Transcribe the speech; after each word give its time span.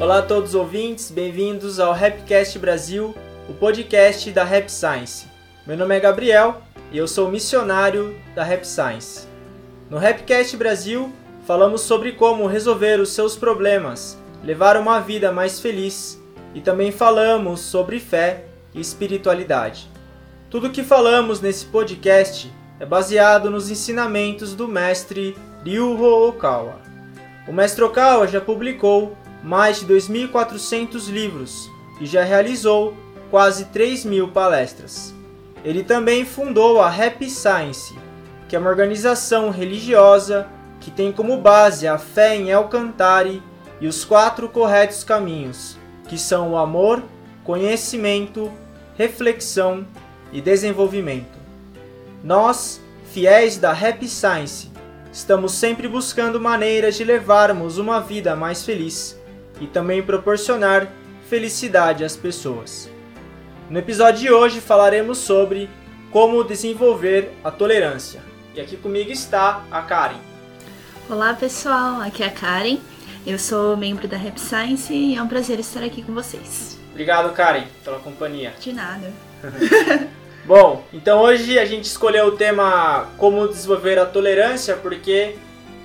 Olá 0.00 0.20
a 0.20 0.22
todos 0.22 0.50
os 0.50 0.54
ouvintes, 0.54 1.10
bem-vindos 1.10 1.78
ao 1.78 1.92
Rapcast 1.92 2.58
Brasil, 2.58 3.14
o 3.46 3.52
podcast 3.52 4.30
da 4.30 4.42
Rap 4.44 4.70
Science. 4.70 5.26
Meu 5.66 5.76
nome 5.76 5.94
é 5.94 6.00
Gabriel 6.00 6.62
e 6.90 6.96
eu 6.96 7.06
sou 7.06 7.30
missionário 7.30 8.16
da 8.34 8.42
Rap 8.42 8.64
Science. 8.64 9.28
No 9.90 9.98
Rapcast 9.98 10.56
Brasil, 10.56 11.12
falamos 11.46 11.82
sobre 11.82 12.12
como 12.12 12.46
resolver 12.46 12.98
os 12.98 13.10
seus 13.10 13.36
problemas, 13.36 14.16
levar 14.42 14.78
uma 14.78 15.00
vida 15.00 15.30
mais 15.32 15.60
feliz 15.60 16.18
e 16.54 16.62
também 16.62 16.90
falamos 16.90 17.60
sobre 17.60 18.00
fé 18.00 18.46
e 18.74 18.80
espiritualidade. 18.80 19.86
Tudo 20.48 20.68
o 20.68 20.70
que 20.70 20.82
falamos 20.82 21.42
nesse 21.42 21.66
podcast 21.66 22.50
é 22.80 22.86
baseado 22.86 23.50
nos 23.50 23.70
ensinamentos 23.70 24.54
do 24.54 24.66
mestre 24.66 25.36
Ryuho 25.62 26.26
Okawa. 26.26 26.80
O 27.46 27.52
mestre 27.52 27.84
Okawa 27.84 28.26
já 28.26 28.40
publicou 28.40 29.14
mais 29.42 29.80
de 29.80 29.86
2.400 29.86 31.08
livros 31.08 31.70
e 32.00 32.06
já 32.06 32.22
realizou 32.22 32.94
quase 33.30 33.66
3 33.66 34.04
mil 34.04 34.28
palestras. 34.28 35.14
Ele 35.64 35.82
também 35.82 36.24
fundou 36.24 36.80
a 36.80 36.88
Happy 36.88 37.28
Science, 37.28 37.94
que 38.48 38.56
é 38.56 38.58
uma 38.58 38.70
organização 38.70 39.50
religiosa 39.50 40.48
que 40.80 40.90
tem 40.90 41.12
como 41.12 41.36
base 41.36 41.86
a 41.86 41.98
fé 41.98 42.34
em 42.34 42.50
El 42.50 42.68
Cantare 42.68 43.42
e 43.80 43.86
os 43.86 44.04
quatro 44.04 44.48
corretos 44.48 45.04
caminhos, 45.04 45.78
que 46.08 46.18
são 46.18 46.52
o 46.52 46.56
amor, 46.56 47.02
conhecimento, 47.44 48.50
reflexão 48.96 49.86
e 50.32 50.40
desenvolvimento. 50.40 51.38
Nós, 52.24 52.80
fiéis 53.12 53.58
da 53.58 53.72
Happy 53.72 54.08
Science, 54.08 54.70
estamos 55.12 55.52
sempre 55.52 55.86
buscando 55.86 56.40
maneiras 56.40 56.96
de 56.96 57.04
levarmos 57.04 57.76
uma 57.78 58.00
vida 58.00 58.34
mais 58.34 58.64
feliz 58.64 59.19
e 59.60 59.66
também 59.66 60.02
proporcionar 60.02 60.90
felicidade 61.28 62.02
às 62.02 62.16
pessoas. 62.16 62.90
No 63.68 63.78
episódio 63.78 64.20
de 64.20 64.32
hoje 64.32 64.60
falaremos 64.60 65.18
sobre 65.18 65.68
como 66.10 66.42
desenvolver 66.42 67.30
a 67.44 67.50
tolerância. 67.50 68.20
E 68.54 68.60
aqui 68.60 68.76
comigo 68.76 69.12
está 69.12 69.62
a 69.70 69.80
Karen. 69.82 70.18
Olá 71.08 71.34
pessoal, 71.34 72.00
aqui 72.00 72.24
é 72.24 72.26
a 72.26 72.30
Karen. 72.30 72.78
Eu 73.24 73.38
sou 73.38 73.76
membro 73.76 74.08
da 74.08 74.16
Rap 74.16 74.40
Science 74.40 74.92
e 74.92 75.14
é 75.14 75.22
um 75.22 75.28
prazer 75.28 75.60
estar 75.60 75.84
aqui 75.84 76.02
com 76.02 76.12
vocês. 76.12 76.80
Obrigado, 76.90 77.32
Karen, 77.32 77.64
pela 77.84 78.00
companhia. 78.00 78.54
De 78.58 78.72
nada. 78.72 79.12
Bom, 80.44 80.84
então 80.92 81.20
hoje 81.20 81.58
a 81.58 81.64
gente 81.64 81.84
escolheu 81.84 82.26
o 82.26 82.32
tema 82.32 83.08
como 83.18 83.46
desenvolver 83.46 83.98
a 83.98 84.06
tolerância 84.06 84.74
porque 84.74 85.36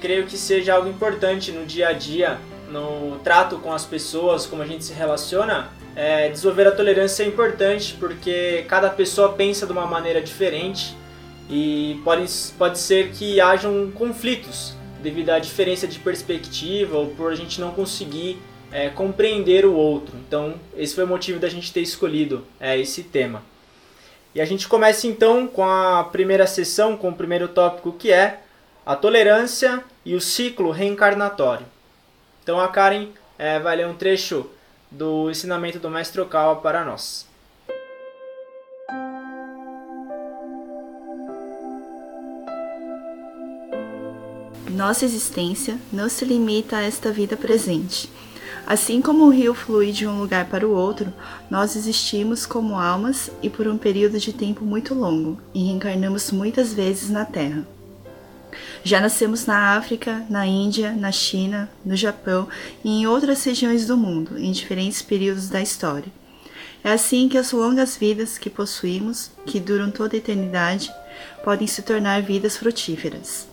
creio 0.01 0.25
que 0.25 0.37
seja 0.37 0.73
algo 0.73 0.89
importante 0.89 1.51
no 1.51 1.65
dia 1.65 1.89
a 1.89 1.93
dia 1.93 2.39
no 2.75 3.17
trato 3.19 3.57
com 3.59 3.71
as 3.71 3.85
pessoas, 3.85 4.45
como 4.45 4.61
a 4.61 4.67
gente 4.67 4.83
se 4.83 4.93
relaciona, 4.93 5.69
é, 5.95 6.27
desenvolver 6.27 6.67
a 6.67 6.71
tolerância 6.71 7.23
é 7.23 7.27
importante 7.27 7.95
porque 7.97 8.65
cada 8.67 8.89
pessoa 8.89 9.31
pensa 9.31 9.65
de 9.65 9.71
uma 9.71 9.85
maneira 9.85 10.21
diferente 10.21 10.95
e 11.49 12.01
pode, 12.03 12.27
pode 12.57 12.77
ser 12.77 13.11
que 13.11 13.39
hajam 13.39 13.91
conflitos 13.91 14.75
devido 15.01 15.29
à 15.29 15.39
diferença 15.39 15.87
de 15.87 15.99
perspectiva 15.99 16.97
ou 16.97 17.07
por 17.07 17.31
a 17.31 17.35
gente 17.35 17.61
não 17.61 17.71
conseguir 17.71 18.41
é, 18.71 18.89
compreender 18.89 19.65
o 19.65 19.73
outro. 19.73 20.17
Então, 20.27 20.55
esse 20.75 20.93
foi 20.93 21.05
o 21.05 21.07
motivo 21.07 21.39
da 21.39 21.47
gente 21.47 21.71
ter 21.71 21.81
escolhido 21.81 22.43
é, 22.59 22.77
esse 22.77 23.03
tema. 23.03 23.41
E 24.33 24.41
a 24.41 24.45
gente 24.45 24.67
começa 24.67 25.07
então 25.07 25.47
com 25.47 25.63
a 25.63 26.03
primeira 26.11 26.45
sessão, 26.45 26.97
com 26.97 27.09
o 27.09 27.15
primeiro 27.15 27.47
tópico 27.47 27.93
que 27.93 28.11
é 28.11 28.41
a 28.85 28.95
tolerância 28.95 29.81
e 30.03 30.13
o 30.13 30.19
ciclo 30.19 30.71
reencarnatório. 30.71 31.74
Então 32.45 32.59
a 32.59 32.67
Karen 32.67 33.07
é, 33.39 33.59
vai 33.59 33.75
ler 33.75 33.87
um 33.87 33.95
trecho 33.95 34.45
do 34.91 35.31
ensinamento 35.31 35.79
do 35.79 35.89
Mestre 35.89 36.21
Okawa 36.21 36.57
para 36.57 36.85
nós. 36.85 37.25
Nossa 44.69 45.05
existência 45.05 45.79
não 45.91 46.07
se 46.07 46.23
limita 46.23 46.77
a 46.77 46.83
esta 46.83 47.11
vida 47.11 47.35
presente. 47.35 48.11
Assim 48.67 49.01
como 49.01 49.25
o 49.25 49.31
rio 49.31 49.55
flui 49.55 49.91
de 49.91 50.05
um 50.05 50.19
lugar 50.19 50.45
para 50.45 50.67
o 50.67 50.71
outro, 50.71 51.11
nós 51.49 51.75
existimos 51.75 52.45
como 52.45 52.79
almas 52.79 53.31
e 53.41 53.49
por 53.49 53.67
um 53.67 53.77
período 53.79 54.19
de 54.19 54.31
tempo 54.31 54.63
muito 54.63 54.93
longo, 54.93 55.41
e 55.51 55.65
reencarnamos 55.65 56.29
muitas 56.29 56.71
vezes 56.71 57.09
na 57.09 57.25
Terra. 57.25 57.65
Já 58.83 59.01
nascemos 59.01 59.45
na 59.45 59.75
África, 59.75 60.25
na 60.29 60.45
Índia, 60.45 60.91
na 60.91 61.11
China, 61.11 61.69
no 61.83 61.95
Japão 61.95 62.47
e 62.83 62.89
em 62.89 63.07
outras 63.07 63.43
regiões 63.43 63.85
do 63.87 63.97
mundo, 63.97 64.37
em 64.37 64.51
diferentes 64.51 65.01
períodos 65.01 65.49
da 65.49 65.61
história. 65.61 66.11
É 66.83 66.91
assim 66.91 67.27
que 67.27 67.37
as 67.37 67.51
longas 67.51 67.97
vidas 67.97 68.37
que 68.37 68.49
possuímos, 68.49 69.31
que 69.45 69.59
duram 69.59 69.89
toda 69.89 70.15
a 70.15 70.19
eternidade, 70.19 70.93
podem 71.43 71.65
se 71.65 71.81
tornar 71.81 72.21
vidas 72.21 72.57
frutíferas. 72.57 73.47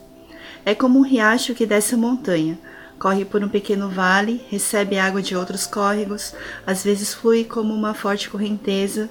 É 0.64 0.74
como 0.74 0.98
um 0.98 1.02
riacho 1.02 1.54
que 1.54 1.64
desce 1.64 1.94
a 1.94 1.98
montanha, 1.98 2.58
corre 2.98 3.24
por 3.24 3.42
um 3.42 3.48
pequeno 3.48 3.88
vale, 3.88 4.44
recebe 4.48 4.98
água 4.98 5.20
de 5.20 5.34
outros 5.34 5.66
córregos, 5.66 6.34
às 6.66 6.84
vezes 6.84 7.14
flui 7.14 7.42
como 7.42 7.74
uma 7.74 7.94
forte 7.94 8.30
correnteza, 8.30 9.10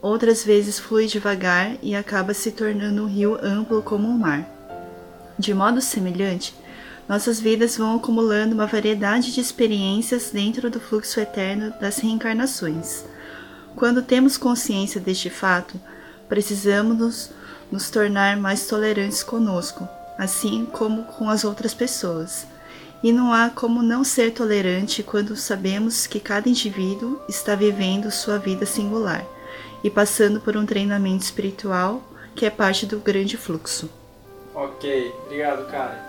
outras 0.00 0.44
vezes 0.44 0.78
flui 0.78 1.06
devagar 1.06 1.76
e 1.82 1.94
acaba 1.94 2.32
se 2.32 2.52
tornando 2.52 3.02
um 3.02 3.08
rio 3.08 3.36
amplo 3.42 3.82
como 3.82 4.08
um 4.08 4.16
mar. 4.16 4.55
De 5.38 5.52
modo 5.52 5.80
semelhante, 5.82 6.54
nossas 7.08 7.38
vidas 7.38 7.76
vão 7.76 7.96
acumulando 7.96 8.54
uma 8.54 8.66
variedade 8.66 9.32
de 9.32 9.40
experiências 9.40 10.30
dentro 10.32 10.70
do 10.70 10.80
fluxo 10.80 11.20
eterno 11.20 11.72
das 11.80 11.98
reencarnações. 11.98 13.04
Quando 13.76 14.02
temos 14.02 14.36
consciência 14.36 15.00
deste 15.00 15.28
fato, 15.28 15.78
precisamos 16.28 16.96
nos, 16.98 17.30
nos 17.70 17.90
tornar 17.90 18.36
mais 18.36 18.66
tolerantes 18.66 19.22
conosco, 19.22 19.86
assim 20.18 20.66
como 20.72 21.04
com 21.04 21.28
as 21.28 21.44
outras 21.44 21.74
pessoas. 21.74 22.46
E 23.02 23.12
não 23.12 23.32
há 23.32 23.50
como 23.50 23.82
não 23.82 24.02
ser 24.02 24.32
tolerante 24.32 25.02
quando 25.02 25.36
sabemos 25.36 26.06
que 26.06 26.18
cada 26.18 26.48
indivíduo 26.48 27.20
está 27.28 27.54
vivendo 27.54 28.10
sua 28.10 28.38
vida 28.38 28.64
singular 28.64 29.24
e 29.84 29.90
passando 29.90 30.40
por 30.40 30.56
um 30.56 30.66
treinamento 30.66 31.22
espiritual 31.22 32.02
que 32.34 32.46
é 32.46 32.50
parte 32.50 32.86
do 32.86 32.98
grande 32.98 33.36
fluxo. 33.36 33.88
Ok, 34.56 35.14
obrigado, 35.26 35.70
cara. 35.70 36.02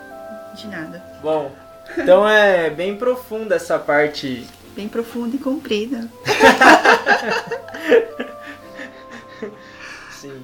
De 0.54 0.66
nada. 0.68 1.04
Bom, 1.22 1.52
então 1.98 2.26
é 2.26 2.70
bem 2.70 2.96
profunda 2.96 3.56
essa 3.56 3.78
parte. 3.78 4.46
Bem 4.74 4.88
profunda 4.88 5.36
e 5.36 5.38
comprida. 5.38 6.08
Sim. 10.10 10.42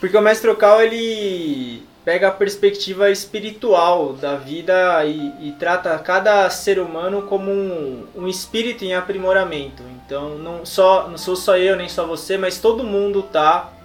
Porque 0.00 0.16
o 0.16 0.20
Mestre 0.20 0.50
Okal, 0.50 0.82
ele 0.82 1.86
pega 2.04 2.26
a 2.26 2.32
perspectiva 2.32 3.08
espiritual 3.08 4.12
da 4.12 4.34
vida 4.34 5.04
e, 5.04 5.48
e 5.48 5.52
trata 5.58 5.96
cada 6.00 6.50
ser 6.50 6.80
humano 6.80 7.22
como 7.22 7.52
um, 7.52 8.04
um, 8.16 8.26
espírito 8.26 8.84
em 8.84 8.94
aprimoramento. 8.94 9.84
Então 10.04 10.36
não 10.38 10.66
só 10.66 11.08
não 11.08 11.18
sou 11.18 11.36
só 11.36 11.56
eu 11.56 11.76
nem 11.76 11.88
só 11.88 12.04
você, 12.04 12.36
mas 12.36 12.58
todo 12.58 12.82
mundo 12.82 13.22
tá 13.22 13.75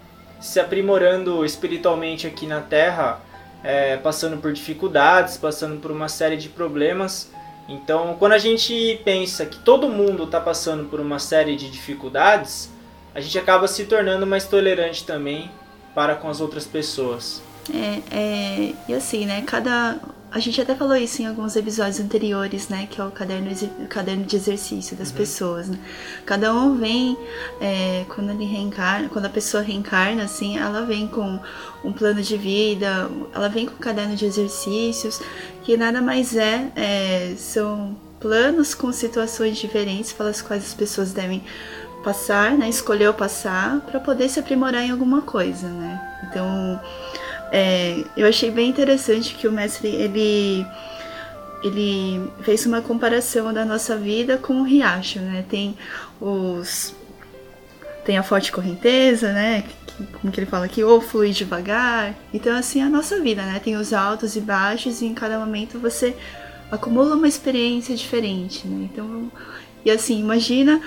se 0.42 0.60
aprimorando 0.60 1.46
espiritualmente 1.46 2.26
aqui 2.26 2.48
na 2.48 2.60
Terra, 2.60 3.22
é, 3.64 3.96
passando 3.98 4.38
por 4.38 4.52
dificuldades, 4.52 5.38
passando 5.38 5.80
por 5.80 5.92
uma 5.92 6.10
série 6.10 6.36
de 6.36 6.50
problemas. 6.50 7.30
Então, 7.70 8.16
quando 8.18 8.34
a 8.34 8.38
gente 8.38 9.00
pensa 9.06 9.46
que 9.46 9.60
todo 9.60 9.88
mundo 9.88 10.24
está 10.24 10.42
passando 10.42 10.90
por 10.90 11.00
uma 11.00 11.20
série 11.20 11.56
de 11.56 11.70
dificuldades, 11.70 12.70
a 13.14 13.22
gente 13.22 13.38
acaba 13.38 13.68
se 13.68 13.86
tornando 13.86 14.26
mais 14.26 14.46
tolerante 14.46 15.06
também 15.06 15.52
para 15.94 16.16
com 16.16 16.28
as 16.28 16.42
outras 16.42 16.66
pessoas. 16.66 17.42
É, 17.74 18.02
é 18.12 18.74
e 18.88 18.94
assim, 18.94 19.26
né? 19.26 19.44
Cada 19.46 20.00
a 20.32 20.40
gente 20.40 20.62
até 20.62 20.74
falou 20.74 20.96
isso 20.96 21.22
em 21.22 21.28
alguns 21.28 21.58
episódios 21.58 22.00
anteriores, 22.00 22.70
né? 22.70 22.88
Que 22.90 23.02
é 23.02 23.04
o 23.04 23.12
caderno, 23.12 23.52
o 23.80 23.88
caderno 23.88 24.24
de 24.24 24.38
exercício 24.38 24.96
das 24.96 25.10
uhum. 25.10 25.18
pessoas, 25.18 25.68
né? 25.68 25.78
Cada 26.26 26.54
um 26.54 26.78
vem, 26.78 27.18
é, 27.60 28.06
quando 28.08 28.30
ele 28.30 28.46
reencarna, 28.46 29.10
quando 29.10 29.26
a 29.26 29.30
pessoa 29.30 29.62
reencarna, 29.62 30.24
assim, 30.24 30.58
ela 30.58 30.86
vem 30.86 31.06
com 31.06 31.38
um 31.84 31.92
plano 31.92 32.22
de 32.22 32.38
vida, 32.38 33.10
ela 33.36 33.50
vem 33.50 33.66
com 33.66 33.74
um 33.74 33.80
caderno 33.80 34.16
de 34.16 34.26
exercícios, 34.26 35.20
que 35.64 35.76
nada 35.76 36.02
mais 36.02 36.34
é, 36.36 36.72
é 36.78 37.36
são 37.38 37.98
planos 38.22 38.74
com 38.74 38.90
situações 38.94 39.58
diferentes 39.58 40.14
pelas 40.14 40.42
quais 40.42 40.64
as 40.64 40.74
pessoas 40.74 41.12
devem 41.12 41.44
passar, 42.06 42.52
né? 42.58 42.70
Escolher 42.70 43.14
passar 43.14 43.82
para 43.82 44.00
poder 44.00 44.30
se 44.30 44.40
aprimorar 44.40 44.84
em 44.84 44.92
alguma 44.92 45.22
coisa, 45.22 45.68
né? 45.68 46.20
Então 46.24 46.80
é, 47.52 48.04
eu 48.16 48.26
achei 48.28 48.50
bem 48.50 48.70
interessante 48.70 49.36
que 49.36 49.48
o 49.48 49.52
mestre 49.52 49.88
ele 49.88 50.66
ele 51.64 52.28
fez 52.42 52.66
uma 52.66 52.82
comparação 52.82 53.54
da 53.54 53.64
nossa 53.64 53.96
vida 53.96 54.36
com 54.38 54.62
o 54.62 54.64
riacho, 54.64 55.20
né? 55.20 55.46
Tem 55.48 55.78
os 56.20 56.96
tem 58.06 58.18
a 58.18 58.24
forte 58.24 58.52
correnteza, 58.52 59.32
né? 59.32 59.64
Como 60.20 60.34
que 60.34 60.40
ele 60.40 60.50
fala 60.50 60.66
aqui, 60.66 60.84
ou 60.84 61.00
flui 61.02 61.32
devagar. 61.32 62.16
Então 62.34 62.56
assim 62.56 62.80
é 62.82 62.86
a 62.86 62.90
nossa 62.90 63.20
vida, 63.20 63.44
né? 63.44 63.60
Tem 63.64 63.76
os 63.76 63.94
altos 63.94 64.36
e 64.36 64.42
baixos 64.42 65.02
e 65.02 65.06
em 65.06 65.14
cada 65.14 65.38
momento 65.38 65.78
você 65.78 66.16
acumula 66.72 67.16
uma 67.16 67.28
experiência 67.28 67.96
diferente, 67.96 68.66
né? 68.66 68.88
Então, 68.92 69.30
e 69.84 69.92
assim, 69.92 70.20
imagina 70.20 70.82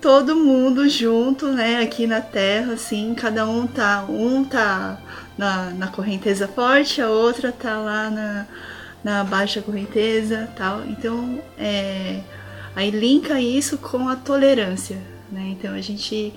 todo 0.00 0.34
mundo 0.34 0.88
junto, 0.88 1.46
né, 1.46 1.80
aqui 1.80 2.08
na 2.08 2.20
Terra, 2.20 2.72
assim, 2.72 3.14
cada 3.14 3.46
um 3.46 3.68
tá, 3.68 4.04
um 4.08 4.42
tá 4.44 4.98
na, 5.36 5.70
na 5.70 5.88
correnteza 5.88 6.46
forte, 6.48 7.00
a 7.00 7.08
outra 7.08 7.52
tá 7.52 7.78
lá 7.78 8.10
na, 8.10 8.46
na 9.02 9.24
baixa 9.24 9.62
correnteza, 9.62 10.48
tal. 10.56 10.84
Então, 10.84 11.42
é, 11.58 12.20
aí 12.74 12.90
linka 12.90 13.40
isso 13.40 13.78
com 13.78 14.08
a 14.08 14.16
tolerância, 14.16 14.98
né? 15.30 15.48
Então 15.58 15.74
a 15.74 15.80
gente 15.80 16.32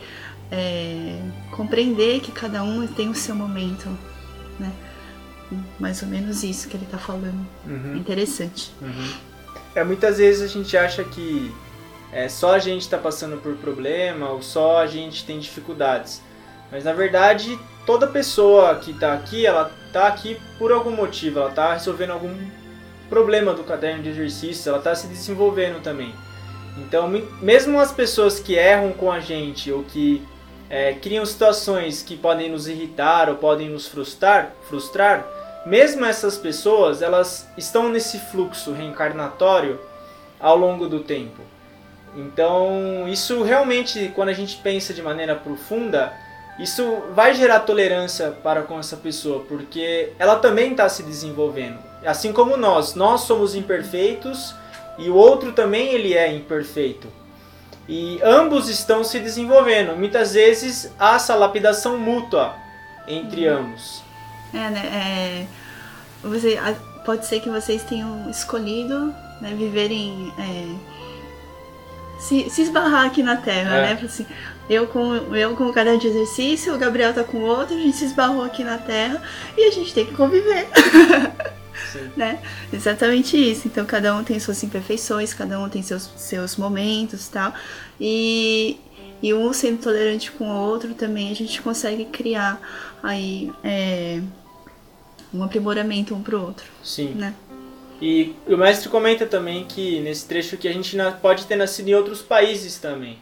é, 0.51 1.19
compreender 1.51 2.21
que 2.21 2.31
cada 2.31 2.63
um 2.63 2.85
tem 2.87 3.09
o 3.09 3.15
seu 3.15 3.35
momento, 3.35 3.89
né? 4.59 4.71
Mais 5.79 6.01
ou 6.01 6.07
menos 6.07 6.43
isso 6.43 6.67
que 6.67 6.75
ele 6.75 6.87
tá 6.89 6.97
falando. 6.97 7.45
Uhum. 7.65 7.95
interessante. 7.95 8.71
Uhum. 8.81 9.13
É, 9.75 9.83
muitas 9.83 10.17
vezes 10.17 10.41
a 10.41 10.47
gente 10.47 10.75
acha 10.77 11.03
que 11.03 11.53
é, 12.11 12.29
só 12.29 12.55
a 12.55 12.59
gente 12.59 12.81
está 12.81 12.97
passando 12.97 13.37
por 13.37 13.55
problema 13.57 14.29
ou 14.29 14.41
só 14.41 14.79
a 14.79 14.87
gente 14.87 15.25
tem 15.25 15.37
dificuldades. 15.37 16.21
Mas 16.71 16.85
na 16.85 16.93
verdade, 16.93 17.59
toda 17.85 18.07
pessoa 18.07 18.75
que 18.75 18.91
está 18.91 19.13
aqui, 19.13 19.45
ela 19.45 19.71
está 19.87 20.07
aqui 20.07 20.39
por 20.57 20.71
algum 20.71 20.91
motivo, 20.91 21.39
ela 21.39 21.49
está 21.49 21.73
resolvendo 21.73 22.11
algum 22.11 22.35
problema 23.09 23.53
do 23.53 23.63
caderno 23.63 24.03
de 24.03 24.09
exercícios, 24.09 24.65
ela 24.67 24.79
está 24.79 24.95
se 24.95 25.07
desenvolvendo 25.07 25.81
também. 25.81 26.13
Então, 26.77 27.07
mesmo 27.41 27.79
as 27.79 27.91
pessoas 27.91 28.39
que 28.39 28.55
erram 28.55 28.91
com 28.91 29.11
a 29.11 29.19
gente 29.19 29.71
ou 29.71 29.83
que 29.83 30.21
é, 30.69 30.93
criam 30.93 31.25
situações 31.25 32.01
que 32.01 32.17
podem 32.17 32.49
nos 32.49 32.67
irritar 32.67 33.29
ou 33.29 33.35
podem 33.35 33.69
nos 33.69 33.87
frustrar, 33.87 34.51
frustrar, 34.67 35.25
mesmo 35.65 36.05
essas 36.05 36.37
pessoas, 36.37 37.01
elas 37.01 37.49
estão 37.57 37.89
nesse 37.89 38.19
fluxo 38.19 38.73
reencarnatório 38.73 39.79
ao 40.39 40.57
longo 40.57 40.87
do 40.87 40.99
tempo. 40.99 41.41
Então, 42.15 43.07
isso 43.07 43.43
realmente, 43.43 44.11
quando 44.13 44.29
a 44.29 44.33
gente 44.33 44.57
pensa 44.57 44.93
de 44.93 45.01
maneira 45.01 45.35
profunda, 45.35 46.13
isso 46.59 47.03
vai 47.13 47.33
gerar 47.33 47.61
tolerância 47.61 48.31
para 48.31 48.61
com 48.61 48.79
essa 48.79 48.95
pessoa, 48.95 49.43
porque 49.47 50.13
ela 50.17 50.37
também 50.37 50.71
está 50.71 50.87
se 50.87 51.03
desenvolvendo. 51.03 51.77
Assim 52.05 52.31
como 52.31 52.55
nós, 52.55 52.95
nós 52.95 53.21
somos 53.21 53.55
imperfeitos 53.55 54.55
e 54.97 55.09
o 55.09 55.15
outro 55.15 55.51
também 55.51 55.89
ele 55.89 56.13
é 56.13 56.33
imperfeito. 56.33 57.07
E 57.87 58.19
ambos 58.23 58.69
estão 58.69 59.03
se 59.03 59.19
desenvolvendo. 59.19 59.95
Muitas 59.95 60.33
vezes 60.33 60.91
há 60.97 61.15
essa 61.15 61.35
lapidação 61.35 61.97
mútua 61.97 62.55
entre 63.07 63.47
uhum. 63.47 63.57
ambos. 63.57 64.03
É, 64.53 64.69
né? 64.69 64.85
É, 64.85 65.47
você, 66.27 66.57
pode 67.05 67.25
ser 67.25 67.41
que 67.41 67.49
vocês 67.49 67.83
tenham 67.83 68.29
escolhido 68.29 69.13
né, 69.41 69.53
viverem. 69.55 70.33
É 70.39 70.95
se, 72.19 72.49
se 72.49 72.63
esbarrar 72.63 73.05
aqui 73.05 73.21
na 73.21 73.35
Terra, 73.37 73.77
é. 73.77 73.93
né? 73.93 74.01
Assim, 74.03 74.25
eu 74.69 74.87
com, 74.87 75.15
eu 75.35 75.55
com 75.55 75.67
o 75.67 75.73
caderno 75.73 75.99
de 75.99 76.07
exercício, 76.07 76.73
o 76.73 76.77
Gabriel 76.77 77.13
tá 77.13 77.23
com 77.23 77.41
outro, 77.41 77.75
a 77.75 77.79
gente 77.79 77.95
se 77.95 78.05
esbarrou 78.05 78.43
aqui 78.43 78.63
na 78.63 78.77
Terra 78.77 79.21
e 79.57 79.63
a 79.63 79.71
gente 79.71 79.93
tem 79.93 80.05
que 80.05 80.13
conviver. 80.13 80.67
né? 82.15 82.41
Exatamente 82.71 83.37
isso. 83.37 83.67
Então 83.67 83.85
cada 83.85 84.15
um 84.15 84.23
tem 84.23 84.39
suas 84.39 84.61
imperfeições, 84.63 85.33
cada 85.33 85.59
um 85.59 85.69
tem 85.69 85.81
seus, 85.81 86.09
seus 86.17 86.55
momentos 86.55 87.27
tal. 87.27 87.53
E, 87.99 88.77
e 89.21 89.33
um 89.33 89.53
sendo 89.53 89.81
tolerante 89.81 90.31
com 90.31 90.49
o 90.49 90.55
outro 90.55 90.93
também 90.93 91.31
a 91.31 91.35
gente 91.35 91.61
consegue 91.61 92.05
criar 92.05 92.59
aí 93.03 93.51
é, 93.63 94.21
um 95.33 95.43
aprimoramento 95.43 96.15
um 96.15 96.23
pro 96.23 96.41
outro. 96.41 96.65
Sim. 96.83 97.09
Né? 97.09 97.33
E 98.01 98.35
o 98.47 98.57
mestre 98.57 98.89
comenta 98.89 99.25
também 99.25 99.63
que 99.63 100.01
nesse 100.01 100.27
trecho 100.27 100.57
que 100.57 100.67
a 100.67 100.73
gente 100.73 100.97
pode 101.21 101.45
ter 101.45 101.55
nascido 101.55 101.87
em 101.87 101.93
outros 101.93 102.21
países 102.21 102.77
também. 102.77 103.17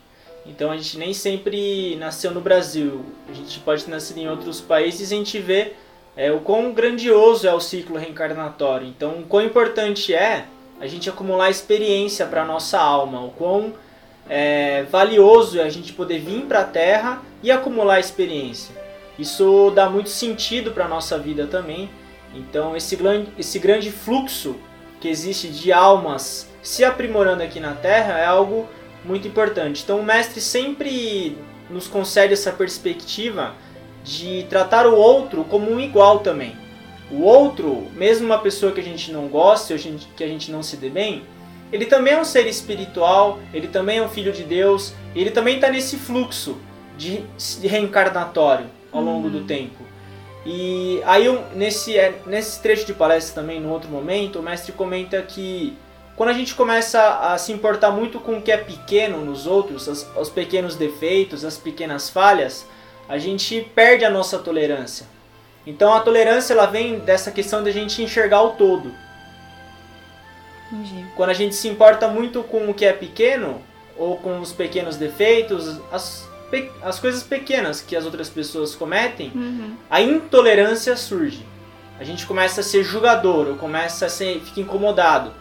Então 0.45 0.71
a 0.71 0.77
gente 0.77 0.97
nem 0.97 1.13
sempre 1.13 1.95
nasceu 1.95 2.31
no 2.31 2.41
Brasil, 2.41 3.05
a 3.29 3.33
gente 3.33 3.59
pode 3.59 3.85
ter 3.85 3.91
nascido 3.91 4.17
em 4.17 4.29
outros 4.29 4.59
países 4.59 5.11
e 5.11 5.13
a 5.13 5.17
gente 5.17 5.39
vê 5.39 5.73
é, 6.17 6.31
o 6.31 6.41
quão 6.41 6.73
grandioso 6.73 7.47
é 7.47 7.53
o 7.53 7.59
ciclo 7.59 7.97
reencarnatório. 7.97 8.87
Então 8.87 9.19
o 9.19 9.23
quão 9.23 9.43
importante 9.43 10.13
é 10.13 10.45
a 10.79 10.87
gente 10.87 11.09
acumular 11.09 11.49
experiência 11.49 12.25
para 12.25 12.41
a 12.43 12.45
nossa 12.45 12.79
alma, 12.79 13.23
o 13.23 13.31
quão 13.31 13.73
é, 14.29 14.83
valioso 14.83 15.59
é 15.59 15.63
a 15.63 15.69
gente 15.69 15.93
poder 15.93 16.19
vir 16.19 16.41
para 16.41 16.59
a 16.59 16.65
Terra 16.65 17.21
e 17.41 17.51
acumular 17.51 17.99
experiência. 17.99 18.75
Isso 19.17 19.71
dá 19.73 19.89
muito 19.89 20.09
sentido 20.09 20.71
para 20.71 20.85
a 20.85 20.87
nossa 20.87 21.17
vida 21.17 21.47
também 21.47 21.89
então, 22.33 22.75
esse, 22.75 22.97
esse 23.37 23.59
grande 23.59 23.91
fluxo 23.91 24.55
que 24.99 25.07
existe 25.07 25.49
de 25.49 25.71
almas 25.71 26.49
se 26.61 26.83
aprimorando 26.83 27.43
aqui 27.43 27.59
na 27.59 27.73
Terra 27.73 28.17
é 28.17 28.25
algo 28.25 28.67
muito 29.03 29.27
importante. 29.27 29.81
Então, 29.83 29.99
o 29.99 30.03
mestre 30.03 30.39
sempre 30.41 31.37
nos 31.69 31.87
concede 31.87 32.33
essa 32.33 32.51
perspectiva 32.51 33.53
de 34.03 34.45
tratar 34.49 34.85
o 34.85 34.95
outro 34.95 35.43
como 35.45 35.71
um 35.71 35.79
igual 35.79 36.19
também. 36.19 36.55
O 37.11 37.21
outro, 37.21 37.87
mesmo 37.93 38.25
uma 38.25 38.39
pessoa 38.39 38.71
que 38.71 38.79
a 38.79 38.83
gente 38.83 39.11
não 39.11 39.27
gosta, 39.27 39.75
que 40.15 40.23
a 40.23 40.27
gente 40.27 40.51
não 40.51 40.63
se 40.63 40.77
dê 40.77 40.89
bem, 40.89 41.23
ele 41.71 41.85
também 41.85 42.13
é 42.13 42.19
um 42.19 42.23
ser 42.23 42.47
espiritual, 42.47 43.39
ele 43.53 43.67
também 43.67 43.97
é 43.97 44.01
um 44.01 44.09
filho 44.09 44.31
de 44.31 44.43
Deus, 44.43 44.93
ele 45.15 45.31
também 45.31 45.55
está 45.55 45.69
nesse 45.69 45.97
fluxo 45.97 46.57
de 46.97 47.25
reencarnatório 47.63 48.67
ao 48.91 49.01
longo 49.01 49.29
do 49.29 49.39
uhum. 49.39 49.47
tempo. 49.47 49.83
E 50.45 51.01
aí 51.05 51.25
nesse, 51.55 51.97
é, 51.97 52.19
nesse 52.25 52.61
trecho 52.61 52.85
de 52.85 52.93
palestra 52.93 53.41
também, 53.41 53.59
no 53.59 53.69
outro 53.69 53.89
momento, 53.89 54.39
o 54.39 54.43
mestre 54.43 54.71
comenta 54.71 55.21
que 55.21 55.75
quando 56.15 56.29
a 56.29 56.33
gente 56.33 56.53
começa 56.53 57.19
a 57.19 57.37
se 57.37 57.51
importar 57.51 57.91
muito 57.91 58.19
com 58.19 58.37
o 58.37 58.41
que 58.41 58.51
é 58.51 58.57
pequeno 58.57 59.23
nos 59.25 59.47
outros, 59.47 59.87
os, 59.87 60.07
os 60.15 60.29
pequenos 60.29 60.75
defeitos, 60.75 61.43
as 61.43 61.57
pequenas 61.57 62.09
falhas, 62.09 62.67
a 63.09 63.17
gente 63.17 63.61
perde 63.73 64.05
a 64.05 64.09
nossa 64.09 64.37
tolerância. 64.39 65.07
Então 65.65 65.93
a 65.93 66.01
tolerância 66.01 66.53
ela 66.53 66.65
vem 66.65 66.99
dessa 66.99 67.31
questão 67.31 67.63
de 67.63 67.69
a 67.69 67.73
gente 67.73 68.01
enxergar 68.01 68.41
o 68.43 68.51
todo. 68.51 68.93
Entendi. 70.71 71.05
Quando 71.15 71.29
a 71.29 71.33
gente 71.33 71.55
se 71.55 71.67
importa 71.67 72.07
muito 72.07 72.43
com 72.43 72.69
o 72.69 72.73
que 72.73 72.85
é 72.85 72.93
pequeno, 72.93 73.61
ou 73.97 74.17
com 74.17 74.39
os 74.39 74.51
pequenos 74.51 74.97
defeitos, 74.97 75.79
as, 75.91 76.27
as 76.81 76.99
coisas 76.99 77.23
pequenas 77.23 77.81
que 77.81 77.95
as 77.95 78.05
outras 78.05 78.29
pessoas 78.29 78.75
cometem, 78.75 79.31
uhum. 79.33 79.75
a 79.89 80.01
intolerância 80.01 80.95
surge. 80.95 81.45
A 81.99 82.03
gente 82.03 82.25
começa 82.25 82.61
a 82.61 82.63
ser 82.63 82.83
julgador, 82.83 83.49
ou 83.49 83.55
começa 83.55 84.07
a 84.07 84.09
ser, 84.09 84.39
fica 84.41 84.61
incomodado. 84.61 85.31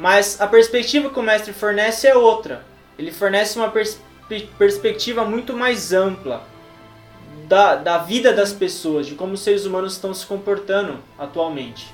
Mas 0.00 0.40
a 0.40 0.46
perspectiva 0.46 1.10
que 1.10 1.18
o 1.18 1.22
mestre 1.22 1.52
fornece 1.52 2.06
é 2.06 2.16
outra. 2.16 2.64
Ele 2.98 3.12
fornece 3.12 3.58
uma 3.58 3.70
pers 3.70 4.00
perspectiva 4.56 5.24
muito 5.26 5.52
mais 5.52 5.92
ampla 5.92 6.48
da, 7.46 7.74
da 7.74 7.98
vida 7.98 8.32
das 8.32 8.50
pessoas, 8.50 9.06
de 9.06 9.14
como 9.14 9.34
os 9.34 9.40
seres 9.40 9.66
humanos 9.66 9.92
estão 9.92 10.14
se 10.14 10.24
comportando 10.24 11.00
atualmente. 11.18 11.92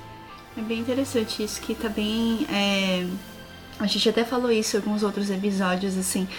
É 0.57 0.61
bem 0.61 0.79
interessante 0.79 1.43
isso, 1.43 1.59
que 1.59 1.75
também 1.75 2.45
tá 2.45 2.53
é... 2.53 3.07
a 3.79 3.87
gente 3.87 4.07
até 4.07 4.23
falou 4.23 4.51
isso 4.51 4.77
em 4.77 4.79
alguns 4.79 5.03
outros 5.03 5.29
episódios, 5.29 5.97
assim, 5.97 6.29